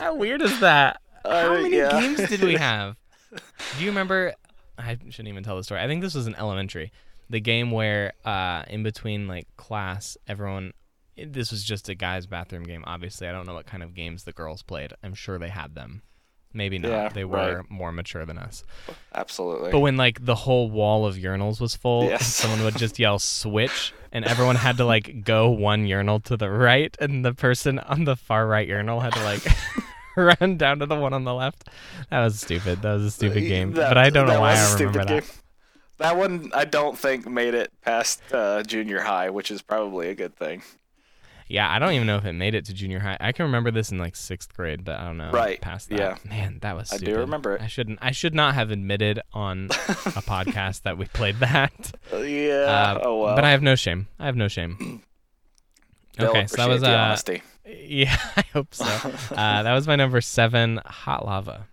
[0.00, 1.00] How weird is that?
[1.24, 1.90] How Uh, many yeah.
[2.00, 2.96] games did we have?
[3.30, 4.34] Do you remember?
[4.78, 5.80] I shouldn't even tell the story.
[5.80, 6.90] I think this was in elementary.
[7.28, 10.72] The game where, uh, in between like class, everyone.
[11.16, 12.82] This was just a guy's bathroom game.
[12.86, 14.94] Obviously, I don't know what kind of games the girls played.
[15.02, 16.02] I'm sure they had them.
[16.53, 16.88] Maybe not.
[16.90, 17.70] Yeah, they were right.
[17.70, 18.64] more mature than us.
[19.14, 19.70] Absolutely.
[19.70, 22.26] But when like the whole wall of urinals was full, Yes.
[22.34, 26.51] someone would just yell switch and everyone had to like go one urinal to the
[26.51, 29.42] right and the person on the far right urinal had to like
[30.40, 31.68] run down to the one on the left.
[32.11, 32.82] That was stupid.
[32.82, 33.72] That was a stupid game.
[33.74, 35.09] That- but I don't know why I remember that.
[35.09, 35.22] game.
[35.98, 40.14] That one I don't think made it past uh, junior high, which is probably a
[40.14, 40.62] good thing.
[41.51, 43.16] Yeah, I don't even know if it made it to junior high.
[43.18, 45.32] I can remember this in like sixth grade, but I don't know.
[45.32, 45.98] Right, Past that.
[45.98, 46.16] yeah.
[46.24, 47.61] Man, that was I do remember it.
[47.61, 49.68] I shouldn't I should not have admitted on a
[50.22, 51.90] podcast that we played that.
[52.12, 52.98] yeah.
[52.98, 53.34] Uh, oh well.
[53.34, 54.07] But I have no shame.
[54.20, 55.03] I have no shame.
[56.16, 57.42] They'll okay, so that was uh honesty.
[57.66, 58.84] yeah, I hope so.
[58.84, 59.11] uh,
[59.64, 61.66] that was my number seven, hot lava.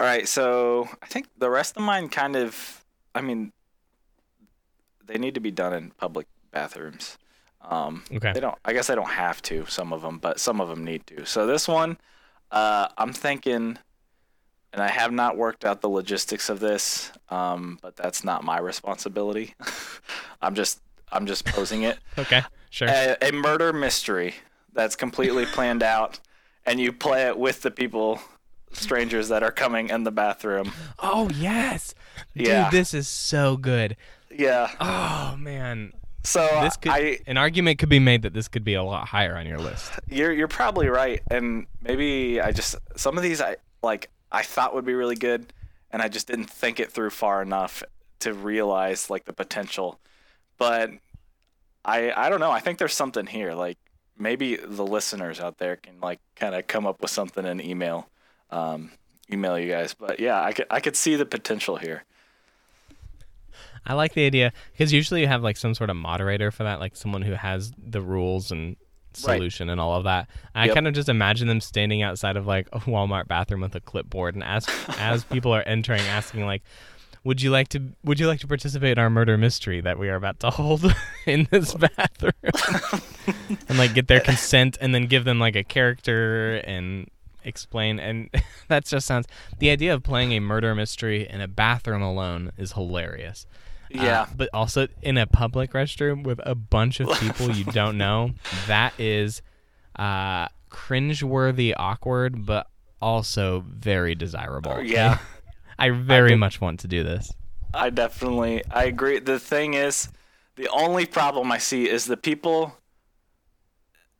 [0.00, 3.52] All right, so I think the rest of mine kind of, I mean,
[5.04, 7.18] they need to be done in public bathrooms.
[7.60, 8.32] Um, Okay.
[8.32, 8.56] They don't.
[8.64, 9.66] I guess I don't have to.
[9.66, 11.24] Some of them, but some of them need to.
[11.26, 11.98] So this one,
[12.50, 13.78] uh, I'm thinking,
[14.72, 18.58] and I have not worked out the logistics of this, um, but that's not my
[18.58, 19.54] responsibility.
[20.42, 20.80] I'm just,
[21.12, 21.98] I'm just posing it.
[22.18, 22.88] Okay, sure.
[22.88, 24.34] a, a murder mystery
[24.72, 26.20] that's completely planned out,
[26.64, 28.20] and you play it with the people,
[28.72, 30.72] strangers that are coming in the bathroom.
[31.00, 31.94] oh yes,
[32.34, 32.64] Yeah.
[32.70, 33.96] dude, this is so good.
[34.30, 34.70] Yeah.
[34.80, 35.92] Oh man,
[36.24, 39.08] So this could I, an argument could be made that this could be a lot
[39.08, 39.92] higher on your list.
[40.08, 44.74] you're you're probably right, and maybe I just some of these I like I thought
[44.74, 45.52] would be really good,
[45.90, 47.82] and I just didn't think it through far enough
[48.20, 50.00] to realize like the potential.
[50.58, 50.90] But
[51.84, 52.50] I I don't know.
[52.50, 53.54] I think there's something here.
[53.54, 53.78] Like
[54.18, 58.08] maybe the listeners out there can like kind of come up with something in email,
[58.50, 58.90] um,
[59.32, 59.94] email you guys.
[59.94, 62.04] But yeah, I could I could see the potential here.
[63.86, 66.80] I like the idea because usually you have like some sort of moderator for that,
[66.80, 68.76] like someone who has the rules and
[69.26, 69.34] Right.
[69.34, 70.28] solution and all of that.
[70.54, 70.74] I Yep.
[70.74, 74.34] kind of just imagine them standing outside of like a Walmart bathroom with a clipboard
[74.34, 74.66] and as
[74.98, 76.62] as people are entering, asking like,
[77.24, 80.08] "Would you like to Would you like to participate in our murder mystery that we
[80.08, 80.84] are about to hold
[81.26, 82.32] in this bathroom?"
[83.68, 87.08] and like get their consent and then give them like a character and
[87.44, 88.28] explain and
[88.68, 89.26] that just sounds
[89.58, 93.46] the idea of playing a murder mystery in a bathroom alone is hilarious
[93.94, 94.26] Uh, Yeah.
[94.36, 98.32] but also in a public restroom with a bunch of people you don't know
[98.66, 99.40] that is
[99.98, 102.66] uh cringeworthy awkward but
[103.00, 105.18] also very desirable Yeah.
[105.78, 107.32] i very could- much want to do this
[107.74, 109.18] I definitely I agree.
[109.18, 110.08] The thing is,
[110.56, 112.78] the only problem I see is the people,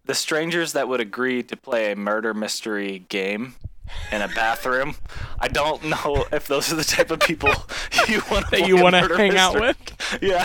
[0.04, 3.54] the strangers that would agree to play a murder mystery game
[4.12, 4.94] in a bathroom.
[5.38, 7.50] I don't know if those are the type of people
[8.08, 9.76] you want that you want to hang out with
[10.22, 10.44] Yeah.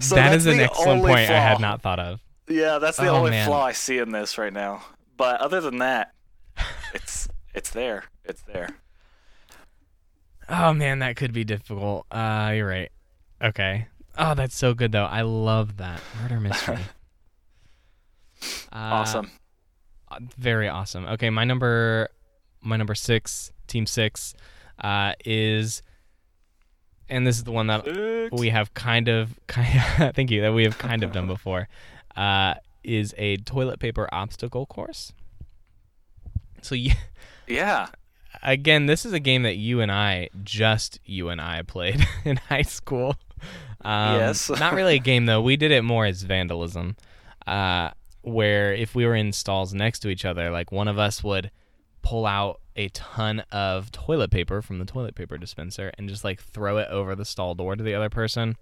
[0.00, 3.16] so that's an the excellent point i had not thought of Yeah, that's the Oh,
[3.16, 3.46] only man.
[3.46, 4.82] flaw I see in this right now.
[5.16, 6.12] But other than that,
[6.94, 8.04] it's it's there.
[8.24, 8.68] It's there.
[10.48, 12.06] Oh man, that could be difficult.
[12.10, 12.90] Uh, you're right.
[13.42, 13.86] Okay.
[14.18, 15.04] Oh, that's so good though.
[15.06, 16.76] I love that murder mystery.
[18.72, 19.30] uh, Awesome.
[20.10, 21.06] uh, Very awesome.
[21.06, 22.08] Okay, my number,
[22.60, 24.34] my number six, team six,
[24.82, 25.82] uh, is,
[27.08, 29.80] and this is the one that we have kind of, kind.
[30.00, 30.40] of thank you.
[30.42, 31.68] That we have kind of done before.
[32.16, 35.12] Uh, is a toilet paper obstacle course.
[36.62, 36.92] So you,
[37.46, 37.88] Yeah.
[38.42, 42.36] again, this is a game that you and I, just you and I, played in
[42.38, 43.16] high school.
[43.84, 44.48] Um, Yes.
[44.48, 45.42] not really a game though.
[45.42, 46.96] We did it more as vandalism,
[47.46, 47.90] uh,
[48.22, 51.50] where if we were in stalls next to each other, like one of us would
[52.06, 56.40] pull out a ton of toilet paper from the toilet paper dispenser and just like
[56.40, 58.56] throw it over the stall door to the other person,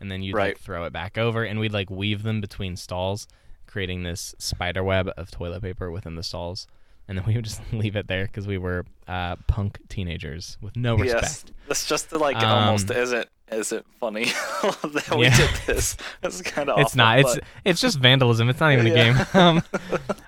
[0.00, 0.54] and then you'd Right.
[0.54, 3.26] like throw it back over, and we'd like weave them between stalls,
[3.66, 6.66] creating this spider web of toilet paper within the stalls.
[7.06, 10.76] And then we would just leave it there because we were uh, punk teenagers with
[10.76, 11.22] no respect.
[11.24, 14.24] Yes, that's just the, like Um, almost isn't isn't funny
[14.62, 15.36] that we Yeah.
[15.36, 15.96] did this.
[16.22, 17.18] It's kind of It's not.
[17.20, 18.48] It's it's just vandalism.
[18.48, 19.12] It's not even a Yeah.
[19.14, 19.26] game.
[19.34, 19.62] Um,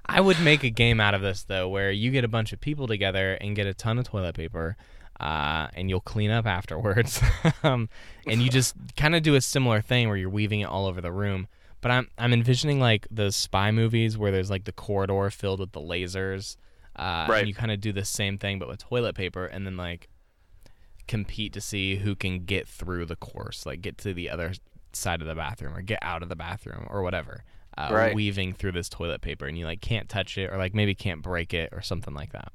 [0.07, 2.61] I would make a game out of this though, where you get a bunch of
[2.61, 4.77] people together and get a ton of toilet paper,
[5.21, 7.21] uh, and you'll clean up afterwards.
[7.63, 7.89] um,
[8.27, 11.01] and you just kind of do a similar thing where you're weaving it all over
[11.01, 11.47] the room.
[11.81, 15.73] But I'm I'm envisioning like those spy movies where there's like the corridor filled with
[15.73, 16.57] the lasers.
[16.95, 17.39] Uh, Right.
[17.41, 20.09] And you kind of do the same thing but with toilet paper, and then like
[21.09, 24.53] compete to see who can get through the course, like get to the other
[24.93, 27.45] side of the bathroom or get out of the bathroom or whatever.
[27.79, 28.15] Uh, Right.
[28.15, 31.23] Weaving through this toilet paper, and you like can't touch it or like maybe can't
[31.23, 32.53] break it or something like that.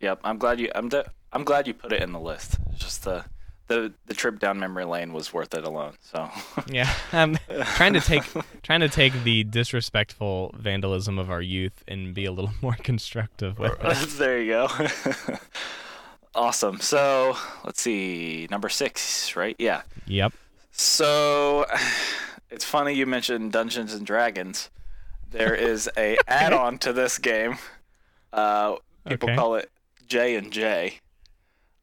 [0.00, 0.70] Yep, I'm glad you.
[0.74, 2.56] I'm de- I'm glad you put it in the list.
[2.76, 3.24] Just the
[3.66, 5.94] the the trip down memory lane was worth it alone.
[6.00, 6.30] So
[6.68, 7.36] Yeah, I'm
[7.74, 8.22] trying to take
[8.62, 13.58] trying to take the disrespectful vandalism of our youth and be a little more constructive
[13.58, 14.08] with it.
[14.18, 14.68] there you go.
[16.34, 16.80] Awesome.
[16.80, 19.56] So let's see, number six, right?
[19.58, 19.82] Yeah.
[20.06, 20.32] Yep.
[20.72, 21.66] So
[22.50, 24.70] it's funny you mentioned Dungeons and Dragons.
[25.30, 27.58] There is a add-on to this game.
[28.32, 28.76] Uh,
[29.06, 29.36] people Okay.
[29.36, 29.70] call it
[30.06, 30.98] J and J.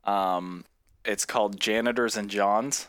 [0.03, 0.63] Um,
[1.05, 2.87] it's called Janitors and Johns.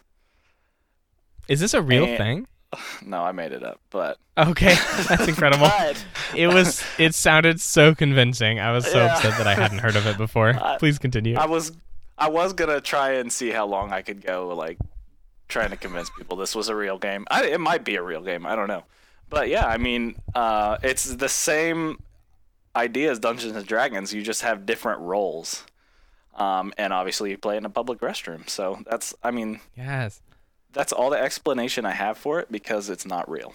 [1.48, 2.46] Is this a real And- thing?
[3.04, 4.74] No, I made it up, but Okay,
[5.08, 5.66] that's incredible.
[5.66, 6.04] But-
[6.36, 6.82] It was.
[6.98, 8.60] It sounded so convincing.
[8.60, 9.14] I was so Yeah.
[9.14, 10.54] upset that I hadn't heard of it before.
[10.78, 11.36] Please continue.
[11.36, 11.72] I was
[12.18, 14.78] I was gonna try and see how long I could go, like
[15.48, 17.24] trying to convince people this was a real game.
[17.30, 18.44] I, it might be a real game.
[18.46, 18.84] I don't know,
[19.30, 22.02] but yeah, I mean, uh, it's the same
[22.76, 24.12] idea as Dungeons and Dragons.
[24.12, 25.64] You just have different roles,
[26.34, 28.48] um, and obviously you play in a public restroom.
[28.48, 30.20] So that's, I mean, yes.
[30.72, 33.54] That's all the explanation I have for it because it's not real.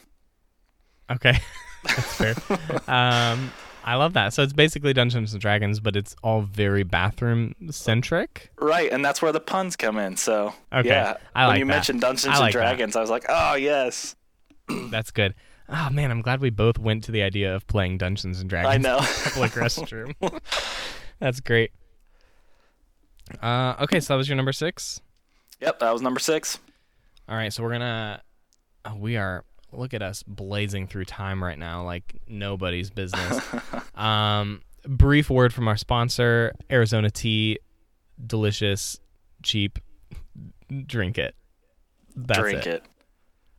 [1.11, 1.38] Okay,
[1.84, 2.36] that's fair.
[2.88, 3.51] um,
[3.84, 4.34] I love that.
[4.34, 8.51] So it's basically Dungeons and Dragons, but it's all very bathroom centric.
[8.59, 10.16] Right, and that's where the puns come in.
[10.18, 11.72] So Okay, yeah, I like when you that.
[11.74, 12.51] mentioned Dungeons like and that.
[12.51, 14.16] Dragons, I was like, oh yes,
[14.89, 15.36] That's good.
[15.70, 18.74] Oh man, I'm glad we both went to the idea of playing Dungeons and Dragons.
[18.74, 18.97] I know.
[19.32, 20.14] public restroom.
[21.20, 21.72] That's great.
[23.41, 25.01] Uh, okay, so that was your number six.
[25.59, 26.59] yep, that was number six.
[27.30, 28.22] All right, so we're gonna.
[28.86, 29.46] Oh, we are.
[29.72, 33.40] Look at us blazing through time right now, like nobody's business.
[33.96, 37.58] um, brief word from our sponsor, Arizona Tea,
[38.26, 39.00] delicious,
[39.42, 39.80] cheap.
[40.86, 41.36] Drink it.
[42.16, 42.84] That's Drink it.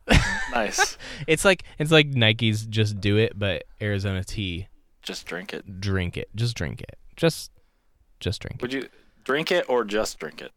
[0.07, 0.21] it.
[0.53, 0.97] nice.
[1.27, 4.69] It's like it's like Nike's just do it, but Arizona Tea,
[5.03, 5.81] Just drink it.
[5.81, 6.29] drink it.
[6.35, 6.97] Just drink it.
[7.17, 7.51] Just,
[8.21, 8.62] just drink it.
[8.62, 8.89] Would you
[9.25, 10.53] drink it or just drink it?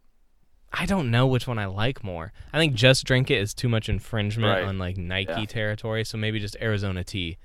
[0.74, 2.34] I don't know which one I like more.
[2.51, 4.63] I think just drink it is too much infringement Right.
[4.63, 5.45] on like Nike Yeah.
[5.45, 6.03] territory.
[6.03, 7.38] So maybe just Arizona Tea,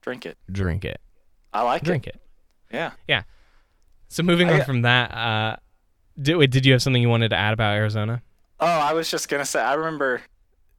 [0.00, 0.38] Drink it.
[0.50, 1.00] drink it,
[1.52, 1.84] I like it.
[1.84, 2.20] drink it.
[2.70, 2.92] it.
[3.08, 3.22] Yeah.
[4.08, 5.56] So moving I on from that, uh,
[6.20, 8.22] did wait, did you have something you wanted to add about Arizona?
[8.60, 9.60] Oh, I was just gonna say.
[9.60, 10.22] I remember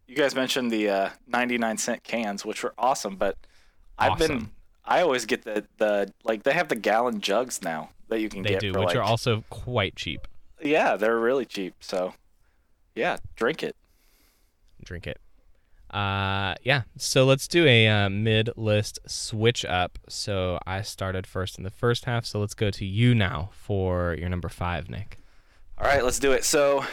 [0.08, 3.16] you guys mentioned the uh, 99 cent cans, which were awesome.
[3.18, 3.38] But
[3.97, 4.50] I've been.
[4.84, 8.41] I always get the the like they have the gallon jugs now that you can
[8.41, 10.28] They get do, which like are also quite cheap.
[10.62, 11.76] Yeah they're really cheap.
[11.80, 12.14] So
[12.95, 13.76] yeah, drink it.
[14.84, 15.20] Drink it.
[15.89, 16.84] Uh, yeah.
[16.97, 19.97] So let's do a uh, mid list switch up.
[20.07, 22.26] So I started first in the first half.
[22.26, 25.20] So let's go to you now for your number five, Nick.
[25.80, 26.43] All right, let's do it.
[26.43, 26.84] So,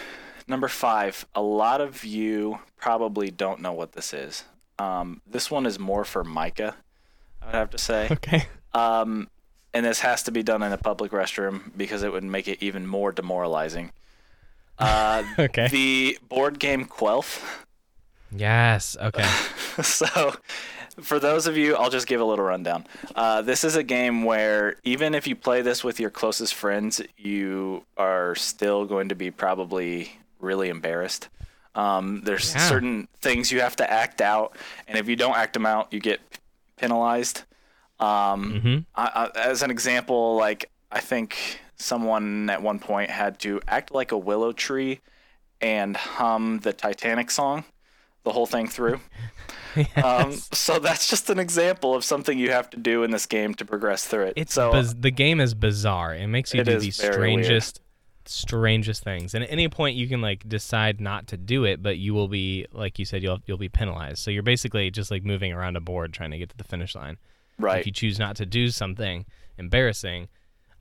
[0.46, 4.44] number five, a lot of you probably don't know what this is.
[4.78, 6.76] Um, this one is more for Micah,
[7.42, 8.08] I would have to say.
[8.12, 8.46] Okay.
[8.72, 9.28] Um,
[9.76, 12.62] and this has to be done in a public restroom because it would make it
[12.62, 13.92] even more demoralizing.
[14.78, 15.68] Uh, Okay.
[15.68, 17.42] The board game Quelf.
[18.32, 18.96] Yes.
[19.00, 19.22] Okay.
[19.82, 20.34] so,
[21.00, 22.86] for those of you, I'll just give a little rundown.
[23.14, 27.02] Uh, this is a game where even if you play this with your closest friends,
[27.18, 31.28] you are still going to be probably really embarrassed.
[31.74, 32.68] Um, there's Yeah.
[32.68, 34.56] certain things you have to act out,
[34.88, 36.20] and if you don't act them out, you get
[36.78, 37.42] penalized.
[37.98, 43.38] Um, hmm I, I, as an example, like I think someone at one point had
[43.40, 45.00] to act like a willow tree
[45.60, 47.64] and hum the Titanic song
[48.24, 49.00] the whole thing through.
[50.02, 53.52] Um, so that's just an example of something you have to do in this game
[53.56, 54.32] to progress through it.
[54.36, 56.14] It's so biz- the game is bizarre.
[56.14, 57.44] It makes you It do the very weird.
[57.44, 57.80] strangest,
[58.24, 59.34] strangest things.
[59.34, 62.28] And at any point, you can like decide not to do it, but you will
[62.28, 64.18] be, like you said, you'll you'll be penalized.
[64.18, 66.94] So you're basically just like moving around a board trying to get to the finish
[66.94, 67.18] line.
[67.58, 69.26] Right, If you choose not to do something
[69.58, 70.28] embarrassing,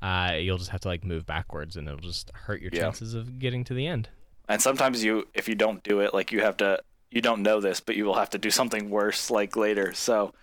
[0.02, 2.82] uh, you'll just have to like move backwards, and it'll just hurt your Yeah.
[2.82, 4.10] chances of getting to the end.
[4.48, 7.60] and sometimes you, if you don't do it, like you have to, you don't know
[7.60, 9.92] this, but you will have to do something worse like later.
[9.94, 10.34] So,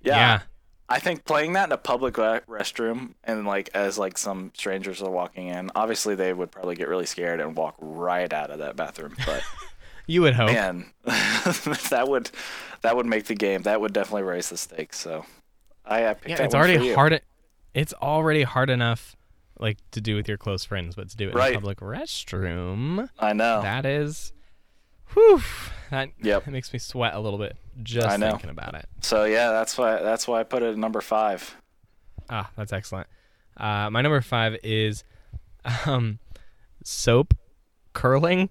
[0.00, 0.40] yeah, Yeah.
[0.88, 5.10] I think playing that in a public restroom and like as like some strangers are
[5.10, 8.76] walking in, obviously they would probably get really scared and walk right out of that
[8.76, 9.14] bathroom.
[9.26, 9.42] But
[10.06, 10.48] You would hope.
[10.48, 12.30] man, that would
[12.80, 13.62] that would make the game.
[13.62, 14.98] That would definitely raise the stakes.
[14.98, 15.26] So
[15.90, 17.20] I, I picked yeah, it's already hard.
[17.74, 19.16] It's already hard enough,
[19.58, 23.08] like to do with your close friends, but to do it in a public restroom.
[23.18, 23.60] I know.
[23.62, 24.32] That is,
[25.12, 25.40] whew,
[25.90, 26.44] that, Yep.
[26.46, 28.30] that makes me sweat a little bit just I know.
[28.30, 28.86] thinking about it.
[29.02, 31.56] So yeah, that's why that's why I put it at number five.
[32.28, 33.08] Ah, that's excellent.
[33.56, 35.02] Uh, my number five is
[35.86, 36.18] um,
[36.84, 37.34] soap
[37.92, 38.48] curling,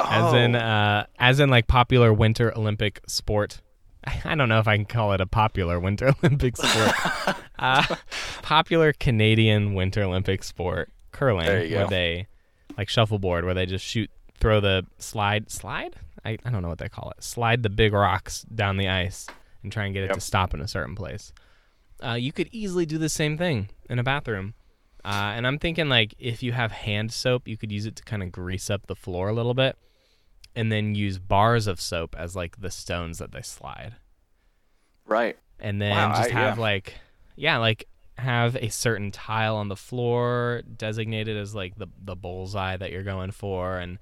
[0.00, 0.58] as in Oh.
[0.58, 3.60] uh, as in like popular Winter Olympic sport.
[4.06, 7.36] I don't know if I can call it a popular Winter Olympic sport.
[7.58, 7.96] uh,
[8.42, 11.86] popular Canadian Winter Olympic sport, curling, where go.
[11.88, 12.26] they
[12.76, 15.96] like shuffleboard, where they just shoot, throw the slide, slide.
[16.24, 17.22] I, I don't know what they call it.
[17.22, 19.26] Slide the big rocks down the ice
[19.62, 21.32] and try and get it to stop in a certain place.
[22.04, 24.54] Uh, you could easily do the same thing in a bathroom.
[25.04, 28.02] Uh, and I'm thinking like if you have hand soap, you could use it to
[28.02, 29.78] kind of grease up the floor a little bit,
[30.56, 33.94] and then use bars of soap as like the stones that they slide,
[35.06, 35.36] right.
[35.60, 36.62] and then Wow, just I- have yeah.
[36.62, 36.94] like,
[37.36, 37.86] yeah, like
[38.18, 43.02] have a certain tile on the floor designated as like the the bullseye that you're
[43.02, 43.98] going for, and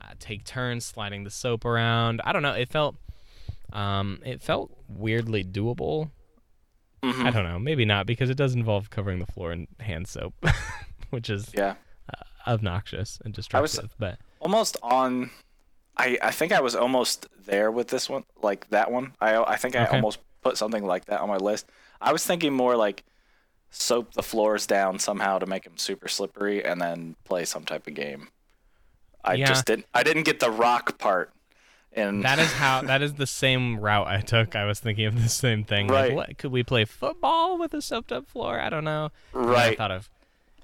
[0.00, 2.20] uh, take turns sliding the soap around.
[2.24, 2.52] I don't know.
[2.54, 2.96] It felt
[3.72, 6.10] Um, it felt weirdly doable.
[7.02, 7.26] Mhm.
[7.26, 10.34] I don't know, maybe not because it does involve covering the floor in hand soap,
[11.10, 11.74] which is Yeah.
[12.46, 13.94] obnoxious and destructive.
[13.98, 15.30] but almost on
[15.98, 19.14] I, I think I was almost there with this one, like that one.
[19.20, 19.96] I I think I Okay.
[19.96, 21.66] almost put something like that on my list.
[22.00, 23.04] I was thinking more like
[23.70, 27.86] soap the floors down somehow to make them super slippery and then play some type
[27.86, 28.28] of game.
[29.24, 29.48] I Yeah.
[29.48, 31.32] just didn't I didn't get the rock part.
[31.92, 34.54] And that is how that is the same route I took.
[34.54, 35.88] I was thinking of the same thing.
[35.88, 36.10] Right.
[36.10, 38.60] Like, what could we play football with a soaped up floor?
[38.60, 39.10] I don't know.
[39.32, 39.76] Then I Right.
[39.76, 40.08] thought of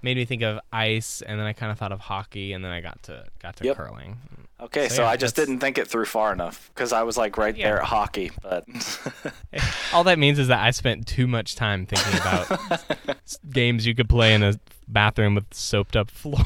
[0.03, 2.71] made me think of ice, and then I kind of thought of hockey, and then
[2.73, 3.77] I got to got to Yep.
[3.77, 4.19] curling.
[4.61, 7.03] Okay, So, so, yeah, I just that's- didn't think it through far enough because I
[7.03, 7.67] was like right Yeah.
[7.69, 8.65] there at hockey, but
[9.93, 12.85] All that means is that I spent too much time thinking about
[13.51, 16.45] games you could play in a bathroom with soaped up floors.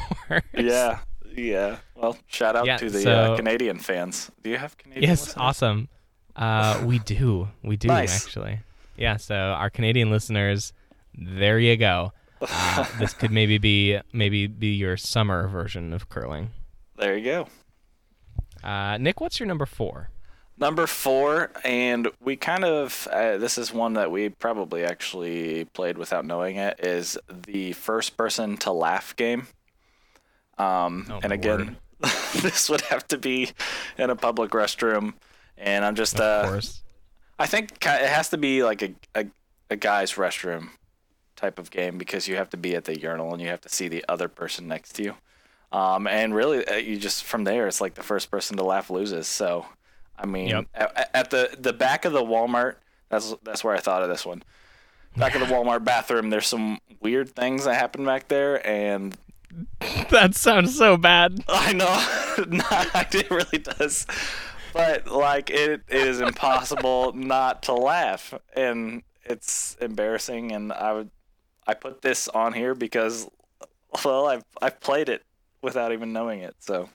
[0.53, 0.99] yeah,
[1.35, 1.77] yeah.
[1.95, 4.31] Well, shout out Yeah, to the so- uh, Canadian fans.
[4.43, 5.09] Do you have Canadian?
[5.09, 5.35] Yes, listeners?
[5.37, 5.89] awesome.
[6.35, 8.25] Uh, we do, we do Nice.
[8.25, 8.59] actually.
[8.95, 10.71] Yeah, so our Canadian listeners,
[11.17, 12.13] there you go.
[12.41, 16.51] Uh, this could maybe be maybe be your summer version of curling.
[16.97, 17.47] There you go.
[18.63, 20.09] Uh, Nick, what's your number four?
[20.57, 25.97] Number four, and we kind of uh, this is one that we probably actually played
[25.97, 26.79] without knowing it.
[26.79, 29.47] Is the first person to laugh game.
[30.57, 31.77] Um, Oh, and again,
[32.41, 33.51] this would have to be
[33.97, 35.13] in a public restroom,
[35.57, 36.81] and I'm just Of uh, course.
[37.37, 39.27] I think it has to be like a, a
[39.69, 40.71] a guy's restroom
[41.35, 43.69] type of game because you have to be at the urinal and you have to
[43.69, 45.15] see the other person next to you.
[45.71, 48.89] Um, and really, uh, you just from there, it's like the first person to laugh
[48.89, 49.27] loses.
[49.27, 49.65] So,
[50.17, 50.65] I mean, Yep.
[50.73, 52.75] at, at the the back of the Walmart,
[53.09, 54.43] that's that's where I thought of this one.
[55.17, 59.15] Back of the Walmart bathroom, there's some weird things that happen back there, and
[60.09, 61.43] that sounds so bad.
[61.49, 62.05] I know,
[63.11, 64.07] it really does.
[64.73, 70.51] But like, it, it is impossible not to laugh, and it's embarrassing.
[70.51, 71.09] And I would,
[71.67, 73.27] I put this on here because,
[74.05, 75.23] well, I've I've played it
[75.61, 76.55] without even knowing it.
[76.59, 76.89] So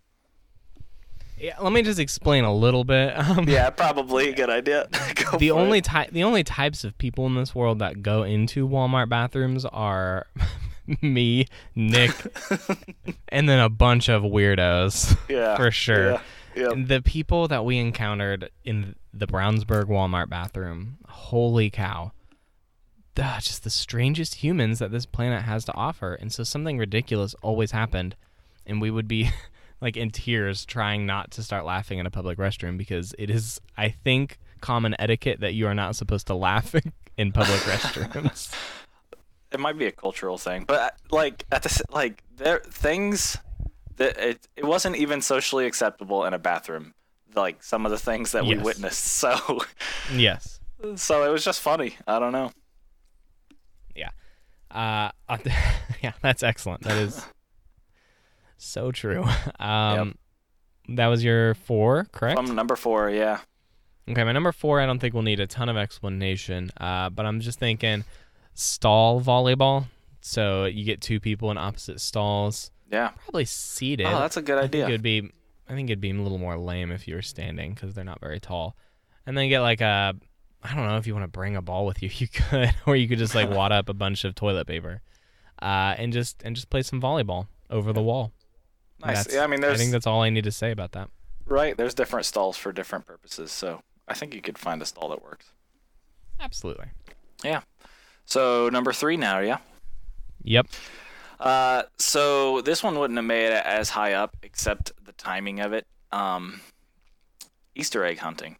[1.39, 3.15] Yeah, let me just explain a little bit.
[3.25, 4.89] Um, yeah, probably a good idea.
[5.39, 9.09] The only type the only types of people in this world that go into Walmart
[9.09, 10.27] bathrooms are
[11.01, 12.13] me, Nick,
[13.31, 16.21] and then a bunch of weirdos yeah for sure.
[16.55, 16.69] Yeah.
[16.77, 22.13] The people that we encountered in the Brownsburg Walmart bathroom, holy cow.
[23.19, 26.15] Ah, just the strangest humans that this planet has to offer.
[26.15, 28.17] And so something ridiculous always happened.
[28.67, 29.31] And we would be
[29.81, 33.61] like in tears trying not to start laughing in a public restroom because it is,
[33.77, 36.75] I think, common etiquette that you are not supposed to laugh
[37.17, 38.53] in public restrooms.
[39.53, 43.37] it might be a cultural thing, but uh, like at the like there things
[43.97, 46.95] that it it wasn't even socially acceptable in a bathroom.
[47.35, 49.05] Like some of the things that we witnessed.
[49.05, 49.61] So
[50.15, 50.61] yes.
[50.95, 51.97] so it was just funny.
[52.07, 52.53] I don't know.
[53.95, 54.11] Yeah.
[54.71, 55.11] Uh,
[56.03, 56.83] yeah, that's excellent.
[56.83, 57.25] That is
[58.65, 59.25] so true.
[59.59, 60.17] Um,
[60.89, 62.37] That was your four, correct?
[62.39, 63.41] From number four, yeah.
[64.11, 67.25] okay, my number four, I don't think we'll need a ton of explanation, uh, but
[67.25, 68.05] I'm just thinking
[68.55, 69.87] stall volleyball.
[70.21, 73.09] So you get two people in opposite stalls, Yeah.
[73.25, 74.07] probably seated.
[74.07, 74.87] Oh, that's a good I idea.
[74.87, 75.31] it'd be,
[75.69, 78.21] I think it'd be a little more lame if you were standing because they're not
[78.21, 78.77] very tall.
[79.27, 80.15] And then you get like a,
[80.63, 82.97] I don't know if you want to bring a ball with you, you could, or
[82.97, 85.01] you could just like wad up a bunch of toilet paper,
[85.63, 88.33] uh, and just and just play some volleyball over the wall.
[89.07, 89.33] Nice.
[89.33, 91.11] Yeah, I mean, I think that's all I need to say about that.
[91.47, 91.77] right.
[91.77, 95.23] There's different stalls for different purposes, so I think you could find a stall that
[95.23, 95.47] works.
[96.41, 96.87] Absolutely.
[97.43, 97.61] Yeah.
[98.27, 99.59] So number three now, yeah.
[100.43, 100.67] Yep.
[101.41, 105.73] Uh, so this one wouldn't have made it as high up, except the timing of
[105.73, 105.87] it.
[106.13, 106.61] Um,
[107.75, 108.57] Easter egg hunting.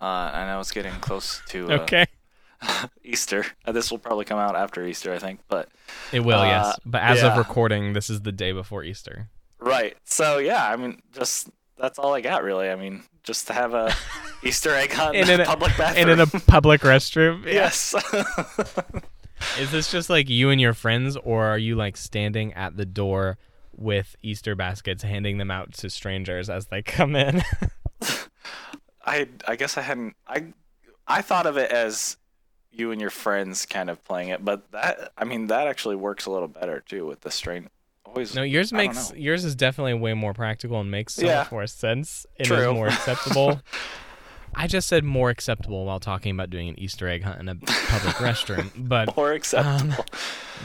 [0.00, 2.06] Uh, I know it's getting close to uh, Okay.
[3.04, 3.44] Easter.
[3.66, 5.40] Uh, this will probably come out after Easter, I think.
[5.48, 5.68] But
[6.12, 6.78] It will, Uh, yes.
[6.86, 7.32] But as yeah.
[7.32, 9.28] of recording, this is the day before Easter.
[9.64, 9.96] Right.
[10.04, 11.48] So yeah, I mean, just
[11.78, 12.70] that's all I got really.
[12.70, 13.92] I mean, just to have a
[14.42, 16.10] Easter egg hunt in in a a- public And bathroom.
[16.10, 17.44] in a public restroom.
[17.44, 17.94] yes.
[19.58, 22.86] Is this just like you and your friends, or are you like standing at the
[22.86, 23.36] door
[23.76, 27.42] with Easter baskets, handing them out to strangers as they come in?
[29.04, 30.46] I I guess I hadn't I
[31.06, 32.16] I thought of it as
[32.72, 36.26] you and your friends kind of playing it, but that I mean that actually works
[36.26, 37.68] a little better too with the strain.
[38.14, 41.38] Always no, yours makes yours is definitely way more practical and makes so Yeah.
[41.38, 42.70] much more sense and True.
[42.70, 43.60] is more acceptable.
[44.56, 47.56] I just said more acceptable while talking about doing an Easter egg hunt in a
[47.56, 49.92] public restroom, but more acceptable.
[49.92, 50.04] Um,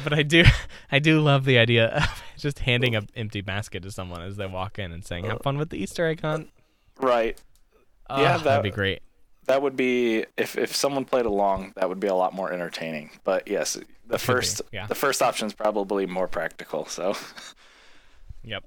[0.04, 0.44] but I do
[0.92, 4.46] I do love the idea of just handing an empty basket to someone as they
[4.46, 6.50] walk in and saying, "Have uh, fun with the Easter egg hunt."
[7.00, 7.42] right.
[8.12, 9.02] Oh, Yeah, that'd be great.
[9.46, 13.12] That would be if if someone played along, that would be a lot more entertaining.
[13.24, 13.84] But yes, the
[14.14, 14.88] be, first yeah.
[14.88, 16.86] the first option is probably more practical.
[16.86, 17.16] So
[18.44, 18.64] Yep.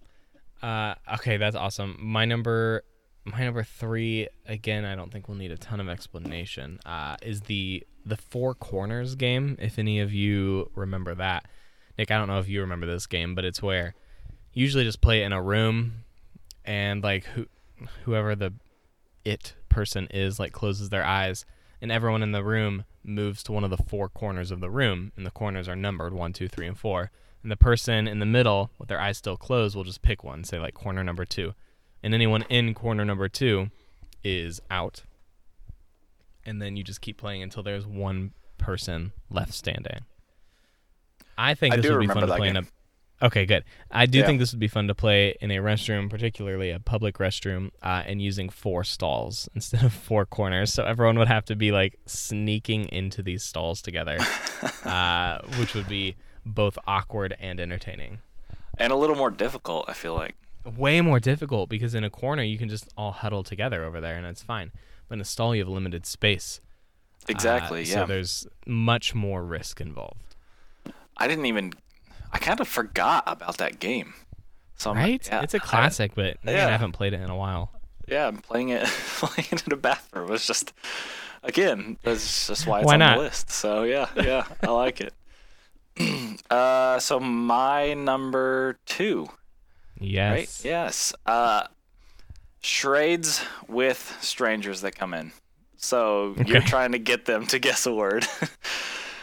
[0.63, 1.97] Uh, okay, that's awesome.
[2.01, 2.85] My number,
[3.25, 4.29] my number three.
[4.47, 6.79] Again, I don't think we'll need a ton of explanation.
[6.87, 9.57] Uh, is the the four corners game?
[9.61, 11.47] If any of you remember that,
[11.99, 13.95] Nick, I don't know if you remember this game, but it's where
[14.53, 16.05] you usually just play it in a room,
[16.65, 17.47] and like who,
[18.05, 18.53] whoever the
[19.25, 21.45] it person is, like closes their eyes,
[21.81, 25.13] and everyone in the room moves to one of the four corners of the room,
[25.17, 27.11] and the corners are numbered one, two, three, and four
[27.43, 30.45] and the person in the middle with their eyes still closed will just pick one,
[30.45, 31.55] say like corner number two,
[32.03, 33.71] and anyone in corner number two
[34.23, 35.03] is out.
[36.45, 40.01] And then you just keep playing until there's one person left standing.
[41.37, 42.63] I think I this would be fun to play in a.
[43.23, 43.63] Okay, good.
[43.91, 44.27] I do Yeah.
[44.27, 48.03] think this would be fun to play in a restroom, particularly a public restroom, uh,
[48.05, 50.73] and using four stalls instead of four corners.
[50.73, 54.19] So everyone would have to be like sneaking into these stalls together,
[54.85, 58.19] uh, which would be both awkward and entertaining.
[58.79, 60.35] and a little more difficult, I feel like.
[60.65, 64.17] Way more difficult because in a corner you can just all huddle together over there
[64.17, 64.73] and it's fine.
[65.09, 66.61] But in a stall you have limited space.
[66.65, 67.85] Uh, Exactly.
[67.85, 68.05] So yeah.
[68.07, 70.35] there's much more risk involved.
[71.17, 71.73] I didn't even.
[72.33, 74.15] I kind of forgot about that game.
[74.77, 75.29] So I'm like, Right?
[75.31, 76.67] yeah, it's a classic, but man, yeah.
[76.69, 77.71] I haven't played it in a while.
[78.09, 78.85] yeah, I'm playing it
[79.19, 80.33] playing it in a bathroom.
[80.33, 80.73] It's just
[81.43, 83.17] again, that's just why it's Why on not?
[83.17, 83.51] the list.
[83.51, 85.13] So yeah, yeah, I like it.
[86.51, 89.29] uh, so my number two,
[90.01, 90.33] Yes.
[90.33, 90.61] right?
[90.65, 91.15] Yes.
[91.27, 91.65] Uh,
[92.63, 95.33] charades with strangers that come in.
[95.77, 98.27] So you're trying to get them to guess a word,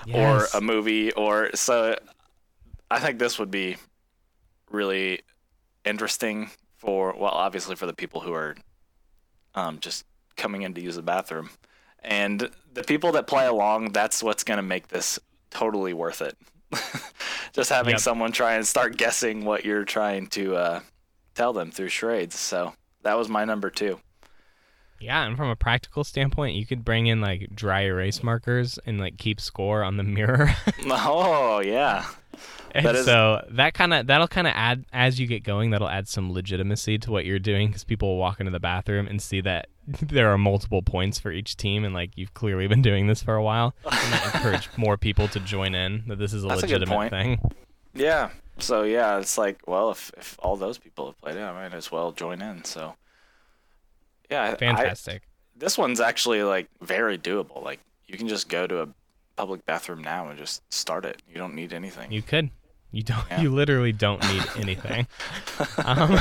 [0.05, 0.53] Yes.
[0.53, 1.95] or a movie, or so.
[2.91, 3.77] I think this would be
[4.71, 5.21] really
[5.85, 8.55] interesting for well, obviously for the people who are
[9.55, 10.05] um, just
[10.37, 11.49] coming in to use the bathroom,
[12.03, 13.91] and the people that play along.
[13.91, 15.19] That's what's going to make this
[15.49, 16.37] totally worth it.
[17.53, 17.99] just having Yep.
[17.99, 20.79] someone try and start guessing what you're trying to uh,
[21.33, 22.37] tell them through charades.
[22.37, 23.99] So that was my number two.
[25.01, 28.99] Yeah, and from a practical standpoint, you could bring in like dry erase markers and
[28.99, 30.53] like keep score on the mirror.
[30.85, 32.05] Oh yeah,
[32.75, 35.71] And That is- so that kind of that'll kind of add as you get going.
[35.71, 39.07] That'll add some legitimacy to what you're doing because people will walk into the bathroom
[39.07, 39.67] and see that
[40.01, 43.35] there are multiple points for each team, and like you've clearly been doing this for
[43.35, 43.73] a while.
[43.85, 46.95] And that encourage more people to join in that this is a That's a legitimate
[46.95, 47.09] point.
[47.11, 47.39] thing.
[47.95, 48.29] yeah.
[48.59, 51.73] So yeah, it's like well, if if all those people have played it, I might
[51.73, 52.63] as well join in.
[52.65, 52.95] So
[54.29, 55.23] yeah, I- I, Fantastic.
[55.55, 57.63] this one's actually like very doable.
[57.63, 58.87] Like you can just go to a
[59.39, 61.21] public bathroom now and just start it.
[61.29, 62.11] You don't need anything.
[62.11, 62.49] you could.
[62.91, 63.23] You don't.
[63.31, 63.39] Yeah.
[63.41, 65.07] You literally don't need anything.
[65.85, 66.19] um,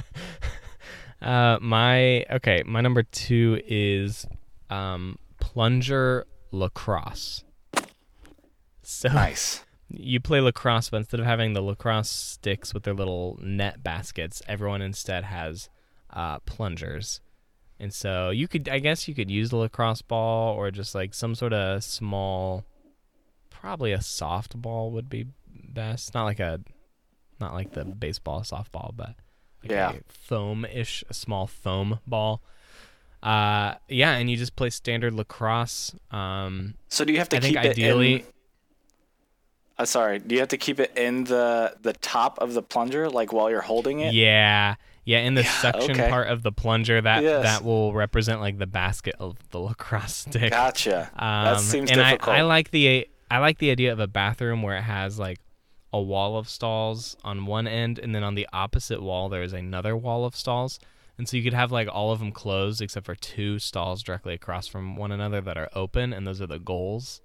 [1.22, 2.62] uh, my okay.
[2.64, 4.26] My number two is
[4.70, 7.44] um, plunger lacrosse.
[8.82, 9.62] So nice.
[9.90, 14.40] you play lacrosse, but instead of having the lacrosse sticks with their little net baskets,
[14.48, 15.68] everyone instead has
[16.10, 17.20] uh, plungers.
[17.82, 21.12] And so you could, I guess, you could use the lacrosse ball or just like
[21.14, 22.64] some sort of small,
[23.50, 26.14] probably a softball would be best.
[26.14, 26.60] Not like a,
[27.40, 29.16] not like the baseball softball, but
[29.64, 29.90] like Yeah.
[29.94, 32.40] a foam-ish, a small foam ball.
[33.20, 35.92] Uh, yeah, and you just play standard lacrosse.
[36.12, 38.14] Um, So do you have to I think keep ideally.
[38.14, 38.26] it in?
[39.78, 43.08] Uh, sorry, do you have to keep it in the the top of the plunger,
[43.10, 44.14] like while you're holding it?
[44.14, 44.76] Yeah.
[45.04, 46.08] Yeah, in the suction okay.
[46.08, 47.42] part of the plunger that Yes.
[47.42, 50.50] that will represent like the basket of the lacrosse stick.
[50.52, 51.10] Gotcha.
[51.16, 52.28] Um, that seems and difficult.
[52.28, 55.38] I, I like the I like the idea of a bathroom where it has like
[55.92, 59.52] a wall of stalls on one end and then on the opposite wall there is
[59.52, 60.78] another wall of stalls.
[61.18, 64.34] And so you could have like all of them closed except for two stalls directly
[64.34, 67.20] across from one another that are open and those are the goals.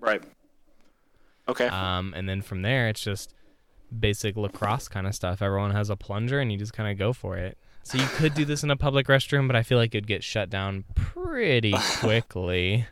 [0.00, 0.22] right.
[1.46, 1.66] Okay.
[1.66, 3.34] Um, and then from there, it's just
[4.00, 5.42] basic lacrosse kind of stuff.
[5.42, 7.58] Everyone has a plunger, and you just kind of go for it.
[7.82, 10.24] So you could do this in a public restroom, but I feel like it'd get
[10.24, 12.86] shut down pretty quickly.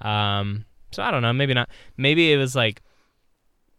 [0.00, 1.32] Um, so I don't know.
[1.32, 1.70] Maybe not.
[1.96, 2.82] Maybe it was like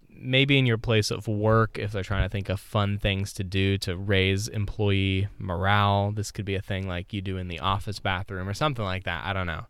[0.09, 3.43] maybe in your place of work if they're trying to think of fun things to
[3.43, 6.11] do to raise employee morale.
[6.11, 9.03] This could be a thing like you do in the office bathroom or something like
[9.03, 9.25] that.
[9.25, 9.65] I don't know.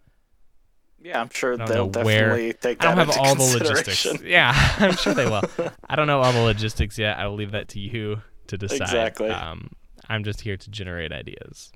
[1.06, 4.22] Yeah, I'm sure they'll know where- definitely take I that don't have all the logistics.
[4.24, 5.44] Yeah, I'm sure they will.
[5.90, 7.20] I don't know all the logistics yet.
[7.20, 8.82] I will leave that to you to decide.
[8.82, 9.30] Exactly.
[9.30, 9.70] Um,
[10.10, 11.72] I'm just here to generate ideas.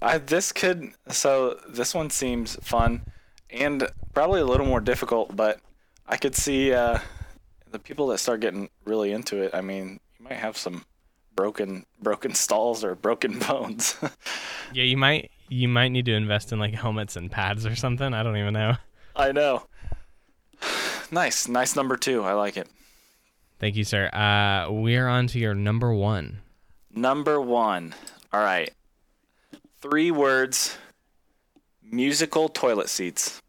[0.00, 3.02] I, this could so this one seems fun
[3.50, 5.60] and probably a little more difficult, but
[6.06, 6.98] I could see uh,
[7.70, 9.54] the people that start getting really into it.
[9.54, 10.84] I mean, you might have some
[11.36, 13.96] broken broken stalls or broken bones.
[14.72, 18.14] Yeah, you might you might need to invest in like helmets and pads or something.
[18.14, 18.76] I don't even know.
[19.14, 19.66] I know.
[21.10, 22.22] Nice, nice number two.
[22.22, 22.70] I like it.
[23.58, 24.06] Thank you, sir.
[24.14, 26.38] Uh, we're on to your number one.
[26.90, 27.94] Number one.
[28.32, 28.72] All right.
[29.82, 30.78] Three words.
[31.82, 33.42] Musical toilet seats.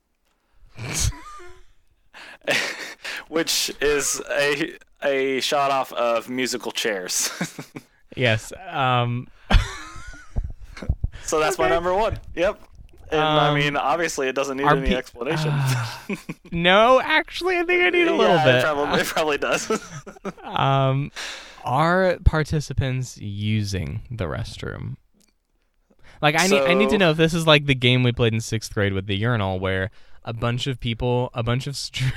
[3.30, 7.32] Which is a a shot off of musical chairs.
[8.16, 8.54] Yes.
[8.70, 9.28] Um,
[11.24, 12.20] so that's my number one.
[12.36, 12.60] Yep.
[13.12, 15.54] And I Um, mean, obviously, it doesn't need any pe- explanation.
[16.52, 18.56] no, actually, I think I need a little yeah, bit.
[18.56, 19.70] It probably, it probably does.
[20.44, 21.12] Um,
[21.64, 24.96] are participants using the restroom?
[26.22, 28.34] Like, I need I need to know if this is like the game we played
[28.34, 29.92] in sixth grade with the urinal, where
[30.24, 32.14] a bunch of people, a bunch of str-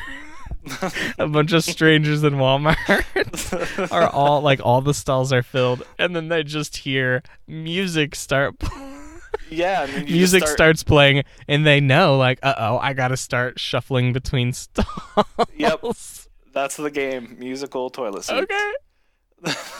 [1.18, 6.14] a bunch of strangers in Walmart are all like all the stalls are filled, and
[6.14, 8.54] then they just hear music start.
[9.50, 9.84] Yeah.
[9.86, 13.58] You just music start, starts playing, and they know like, uh oh, I gotta start
[13.58, 14.86] shuffling between stalls.
[15.56, 15.80] Yep.
[16.52, 17.36] That's the game.
[17.38, 18.42] Musical toilet seats.
[18.50, 18.72] Okay.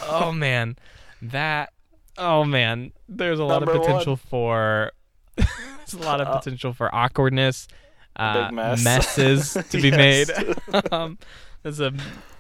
[0.08, 0.76] oh man,
[1.22, 1.72] that.
[2.18, 3.86] Oh man, there's a lot Number of one.
[3.86, 4.92] potential for.
[5.36, 7.68] there's a lot of Uh, potential for awkwardness,
[8.16, 8.84] uh, big mess.
[8.84, 10.30] messes to be made.
[10.92, 11.18] um,
[11.66, 11.92] it's a,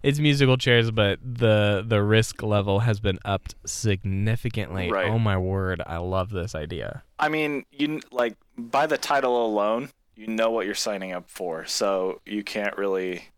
[0.02, 4.90] it's musical chairs, but the the risk level has been upped significantly.
[4.90, 5.08] Right.
[5.08, 7.02] Oh my word, I love this idea.
[7.18, 11.66] I mean, you like by the title alone, you know what you're signing up for.
[11.66, 13.28] So you can't really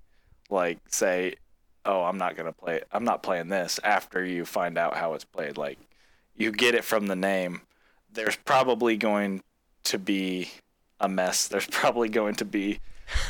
[0.51, 1.37] like say,
[1.85, 2.83] "Oh, I'm not gonna play.
[2.93, 5.79] I'm not playing this." After you find out how it's played, like
[6.37, 7.63] you get it from the name.
[8.11, 9.43] There's probably going
[9.85, 10.51] to be
[11.01, 11.49] a mess.
[11.49, 12.81] There's probably going to be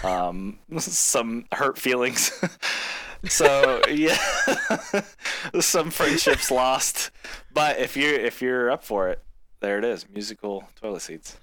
[0.05, 2.33] um, some hurt feelings.
[3.29, 4.16] so yeah,
[5.61, 7.11] some friendships lost.
[7.53, 9.22] But if you if you're up for it,
[9.61, 10.09] there it is.
[10.09, 11.37] Musical toilet seats.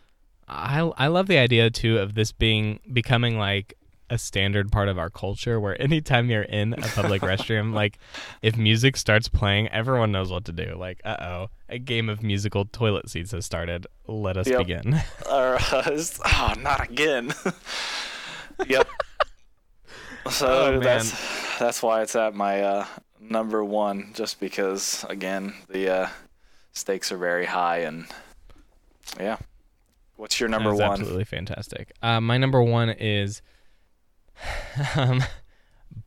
[0.47, 3.73] I I love the idea too of this being becoming like
[4.07, 7.97] a standard part of our culture where anytime you're in a public restroom like
[8.43, 12.65] if music starts playing everyone knows what to do like uh-oh a game of musical
[12.65, 14.59] toilet seats has started let us Yep.
[14.59, 17.33] begin Or uh, oh, not again.
[18.67, 18.87] yep.
[20.29, 21.11] So Oh, that's
[21.59, 22.85] that's why it's at my uh,
[23.19, 26.09] number one, just because again the uh,
[26.71, 28.05] stakes are very high and
[29.19, 29.37] yeah.
[30.17, 30.93] What's your number one?
[30.99, 33.41] absolutely fantastic uh, my number one is
[34.95, 35.21] um,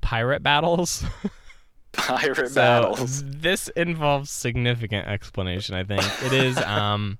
[0.00, 1.04] pirate battles
[1.92, 3.22] Pirate So, battles.
[3.24, 6.02] This involves significant explanation, I think.
[6.22, 7.18] It is um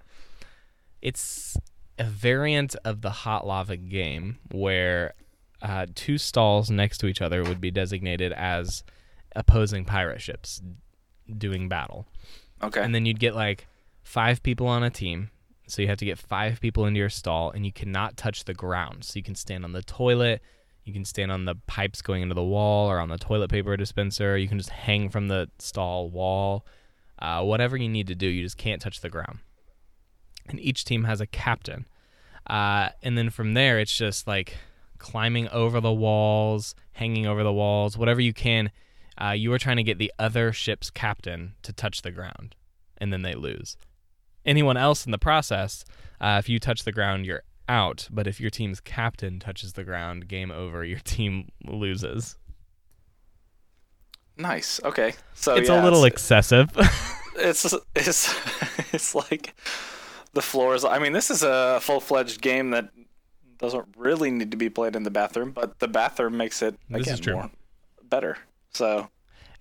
[1.03, 1.57] it's
[1.99, 5.15] a variant of the hot lava game where
[5.63, 8.85] uh, two stalls next to each other would be designated as
[9.35, 10.61] opposing pirate ships
[11.37, 12.07] doing battle.
[12.63, 12.83] Okay.
[12.83, 13.67] And then you'd get like
[14.03, 15.31] five people on a team.
[15.67, 18.55] So you have to get five people into your stall and you cannot touch the
[18.55, 19.05] ground.
[19.05, 20.41] So you can stand on the toilet,
[20.85, 23.77] you can stand on the pipes going into the wall or on the toilet paper
[23.77, 24.39] dispenser.
[24.39, 26.65] You can just hang from the stall wall.
[27.19, 29.41] Uh, whatever you need to do, you just can't touch the ground.
[30.49, 31.87] And each team has a captain.
[32.49, 34.57] Uh, and then from there, it's just like
[34.99, 38.71] climbing over the walls, hanging over the walls, whatever you can.
[39.21, 42.55] Uh, you are trying to get the other ship's captain to touch the ground,
[42.99, 43.77] and then they lose.
[44.47, 45.85] Anyone else in the process,
[46.21, 48.09] uh, if you touch the ground, you're out.
[48.11, 50.85] But if your team's captain touches the ground, game over.
[50.85, 52.37] Your team loses.
[54.37, 54.81] nice.
[54.85, 55.15] Okay.
[55.35, 56.71] So it's yeah, a little it's, excessive.
[57.37, 58.35] it's it's
[58.93, 59.55] it's like
[60.35, 60.85] the floors.
[60.85, 62.91] I mean, this is a full fledged game that
[63.59, 67.15] doesn't really need to be played in the bathroom, but the bathroom makes it again
[67.15, 67.51] is more
[68.05, 68.39] better.
[68.73, 69.09] So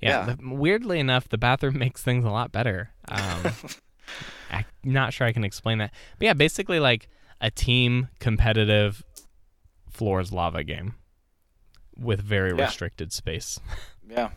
[0.02, 0.28] Yeah.
[0.28, 0.36] Yeah.
[0.36, 2.92] the- weirdly enough, the bathroom makes things a lot better.
[3.08, 3.52] Um,
[4.52, 5.92] I'm not sure I can explain that.
[6.20, 7.10] But yeah, basically like
[7.42, 9.04] a team competitive
[9.90, 10.94] floors lava game
[11.98, 12.66] with very Yeah.
[12.66, 13.60] restricted space.
[14.10, 14.30] yeah,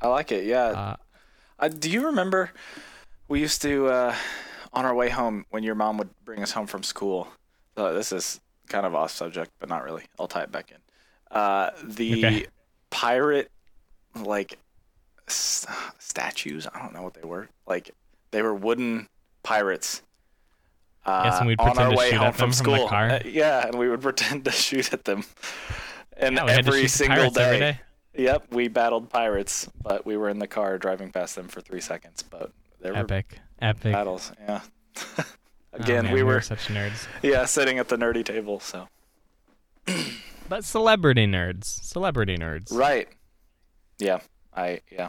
[0.00, 0.44] I like it.
[0.44, 0.64] Yeah.
[0.66, 0.96] Uh,
[1.58, 2.50] Uh, do you remember
[3.28, 4.14] we used to uh,
[4.72, 7.28] on our way home when your mom would bring us home from school?
[7.76, 10.04] Uh, this is kind of off subject, but not really.
[10.18, 10.78] I'll tie it back in.
[11.36, 12.46] Uh, the Okay.
[12.90, 13.50] pirate
[14.14, 14.58] like
[15.26, 16.66] statues.
[16.72, 17.48] I don't know what they were.
[17.66, 17.90] Like
[18.30, 19.08] they were wooden
[19.42, 20.02] pirates.
[21.04, 22.72] Uh, Yes, and we'd on pretend our to way shoot home at them from from
[22.72, 22.88] the school.
[22.88, 23.10] car.
[23.10, 25.24] Uh, yeah, and we would pretend to shoot at them.
[26.16, 27.80] And yeah, we had to every single day, every day.
[28.16, 31.80] Yep, we battled pirates, but we were in the car driving past them for three
[31.80, 32.22] seconds.
[32.22, 32.52] But
[32.84, 33.92] there Epic, epic.
[33.92, 34.30] battles.
[34.38, 34.60] Yeah.
[35.18, 35.24] Oh,
[35.72, 37.08] Again, man, we were such nerds.
[37.22, 38.60] yeah sitting at the nerdy table.
[38.60, 38.86] So
[40.48, 42.72] But celebrity nerds, celebrity nerds.
[42.72, 43.08] right.
[43.98, 44.20] Yeah,
[44.54, 45.08] I yeah.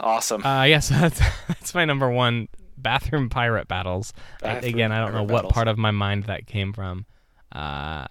[0.00, 0.44] Awesome.
[0.44, 2.48] Uh, yes, that's that's my number one.
[2.76, 4.12] Bathroom pirate battles.
[4.42, 5.52] I- Bathroom again, I don't know what battles.
[5.52, 7.06] part of my mind that came from,
[7.52, 8.06] uh,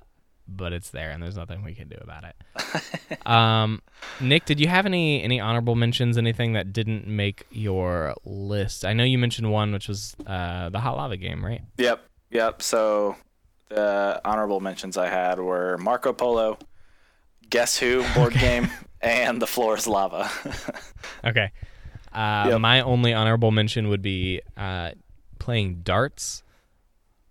[0.55, 3.25] but it's there, and there's nothing we can do about it.
[3.27, 3.81] um,
[4.19, 6.17] Nick, did you have any any honorable mentions?
[6.17, 8.85] Anything that didn't make your list?
[8.85, 11.61] I know you mentioned one, which was uh, the hot lava game, right?
[11.77, 12.01] Yep,
[12.31, 12.61] yep.
[12.61, 13.15] So
[13.69, 16.57] the honorable mentions I had were Marco Polo,
[17.49, 18.69] Guess Who board game,
[19.01, 20.29] and The Floor is Lava.
[21.25, 21.51] Okay.
[22.13, 22.59] Uh, Yep.
[22.61, 24.91] My only honorable mention would be uh,
[25.39, 26.43] playing darts,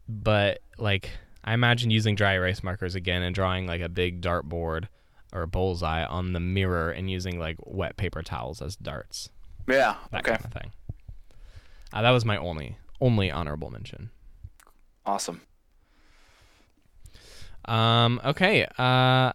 [0.08, 1.10] but like
[1.44, 4.86] I imagine using dry erase markers again and drawing like a big dartboard
[5.32, 9.30] or a bullseye on the mirror and using like wet paper towels as darts.
[9.68, 9.96] yeah.
[10.10, 10.36] That Okay.
[10.36, 10.72] kind of thing.
[11.92, 14.10] Uh, that was my only only honorable mention.
[15.04, 15.40] Awesome.
[17.64, 18.64] Um, okay.
[18.78, 19.32] Uh,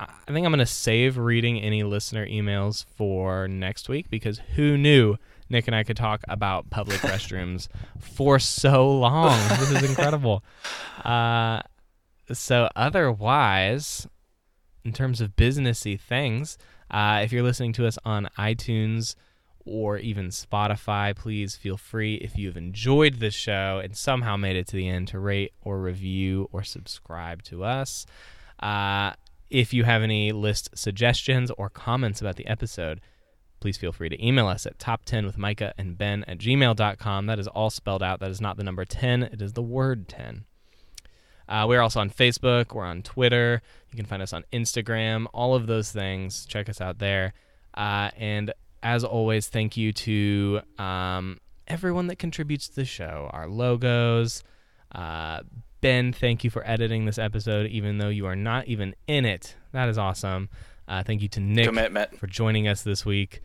[0.00, 5.16] I think I'm gonna save reading any listener emails for next week because who knew
[5.52, 7.68] Nick and I could talk about public restrooms
[8.00, 9.38] for so long.
[9.50, 10.42] This is incredible.
[11.04, 11.60] Uh,
[12.32, 14.06] so otherwise,
[14.84, 16.56] in terms of businessy things,
[16.92, 19.16] uh, if you're listening to us on iTunes
[19.64, 24.68] or even Spotify, please feel free if you've enjoyed the show and somehow made it
[24.68, 28.06] to the end to rate or review or subscribe to us.
[28.60, 29.12] Uh,
[29.50, 33.00] if you have any list suggestions or comments about the episode,
[33.62, 37.26] please feel free to email us at top10 with Micah and Ben at gmail.com.
[37.26, 38.18] That is all spelled out.
[38.18, 40.44] That is not the number 10, it is the word 10.
[41.48, 42.74] Uh, we're also on Facebook.
[42.74, 43.62] We're on Twitter.
[43.90, 45.26] You can find us on Instagram.
[45.32, 46.44] All of those things.
[46.46, 47.34] Check us out there.
[47.74, 48.52] Uh, and
[48.82, 53.30] as always, thank you to um, everyone that contributes to the show.
[53.32, 54.42] Our logos.
[54.92, 55.42] Uh,
[55.80, 59.54] ben, thank you for editing this episode, even though you are not even in it.
[59.72, 60.48] That is awesome.
[60.88, 62.18] Uh, thank you to Nick Commitment.
[62.18, 63.40] for joining us this week.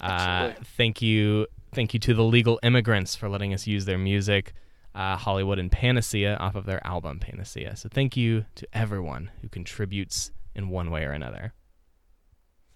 [0.00, 4.52] Uh, thank you, thank you to the Legal Immigrants for letting us use their music,
[4.94, 7.76] uh, Hollywood and Panacea off of their album Panacea.
[7.76, 11.52] So thank you to everyone who contributes in one way or another.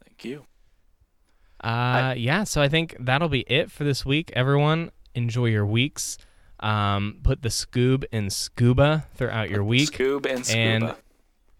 [0.04, 0.46] Thank you.
[1.60, 4.30] Uh, yeah, so I think that'll be it for this week.
[4.34, 6.18] Everyone, enjoy your weeks.
[6.60, 9.90] Um, put the scoob in scuba throughout your week.
[9.92, 10.96] Scoob and Scuba.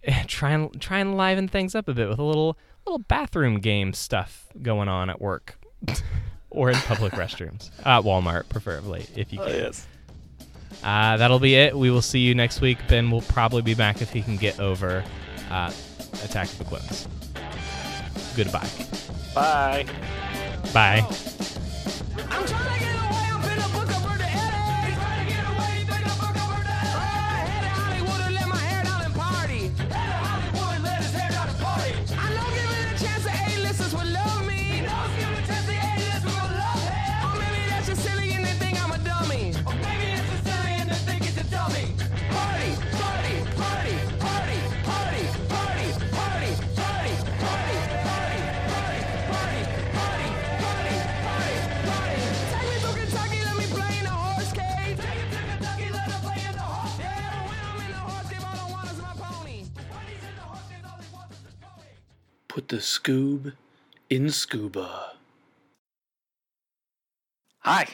[0.02, 2.56] and try and try and liven things up a bit with a little
[2.88, 5.58] little bathroom game stuff going on at work
[6.50, 9.54] or in public restrooms at Walmart, preferably if you Oh, can.
[9.54, 9.86] yes.
[10.82, 11.76] Uh, that'll be it.
[11.76, 12.78] We will see you next week.
[12.88, 15.04] Ben will probably be back if he can get over
[15.50, 15.72] uh,
[16.24, 17.08] Attack of the Clones.
[18.36, 18.68] Goodbye.
[19.34, 19.86] Bye.
[20.72, 21.04] Bye.
[62.48, 63.52] Put the scoob
[64.08, 65.12] in scuba.
[67.60, 67.88] Hi.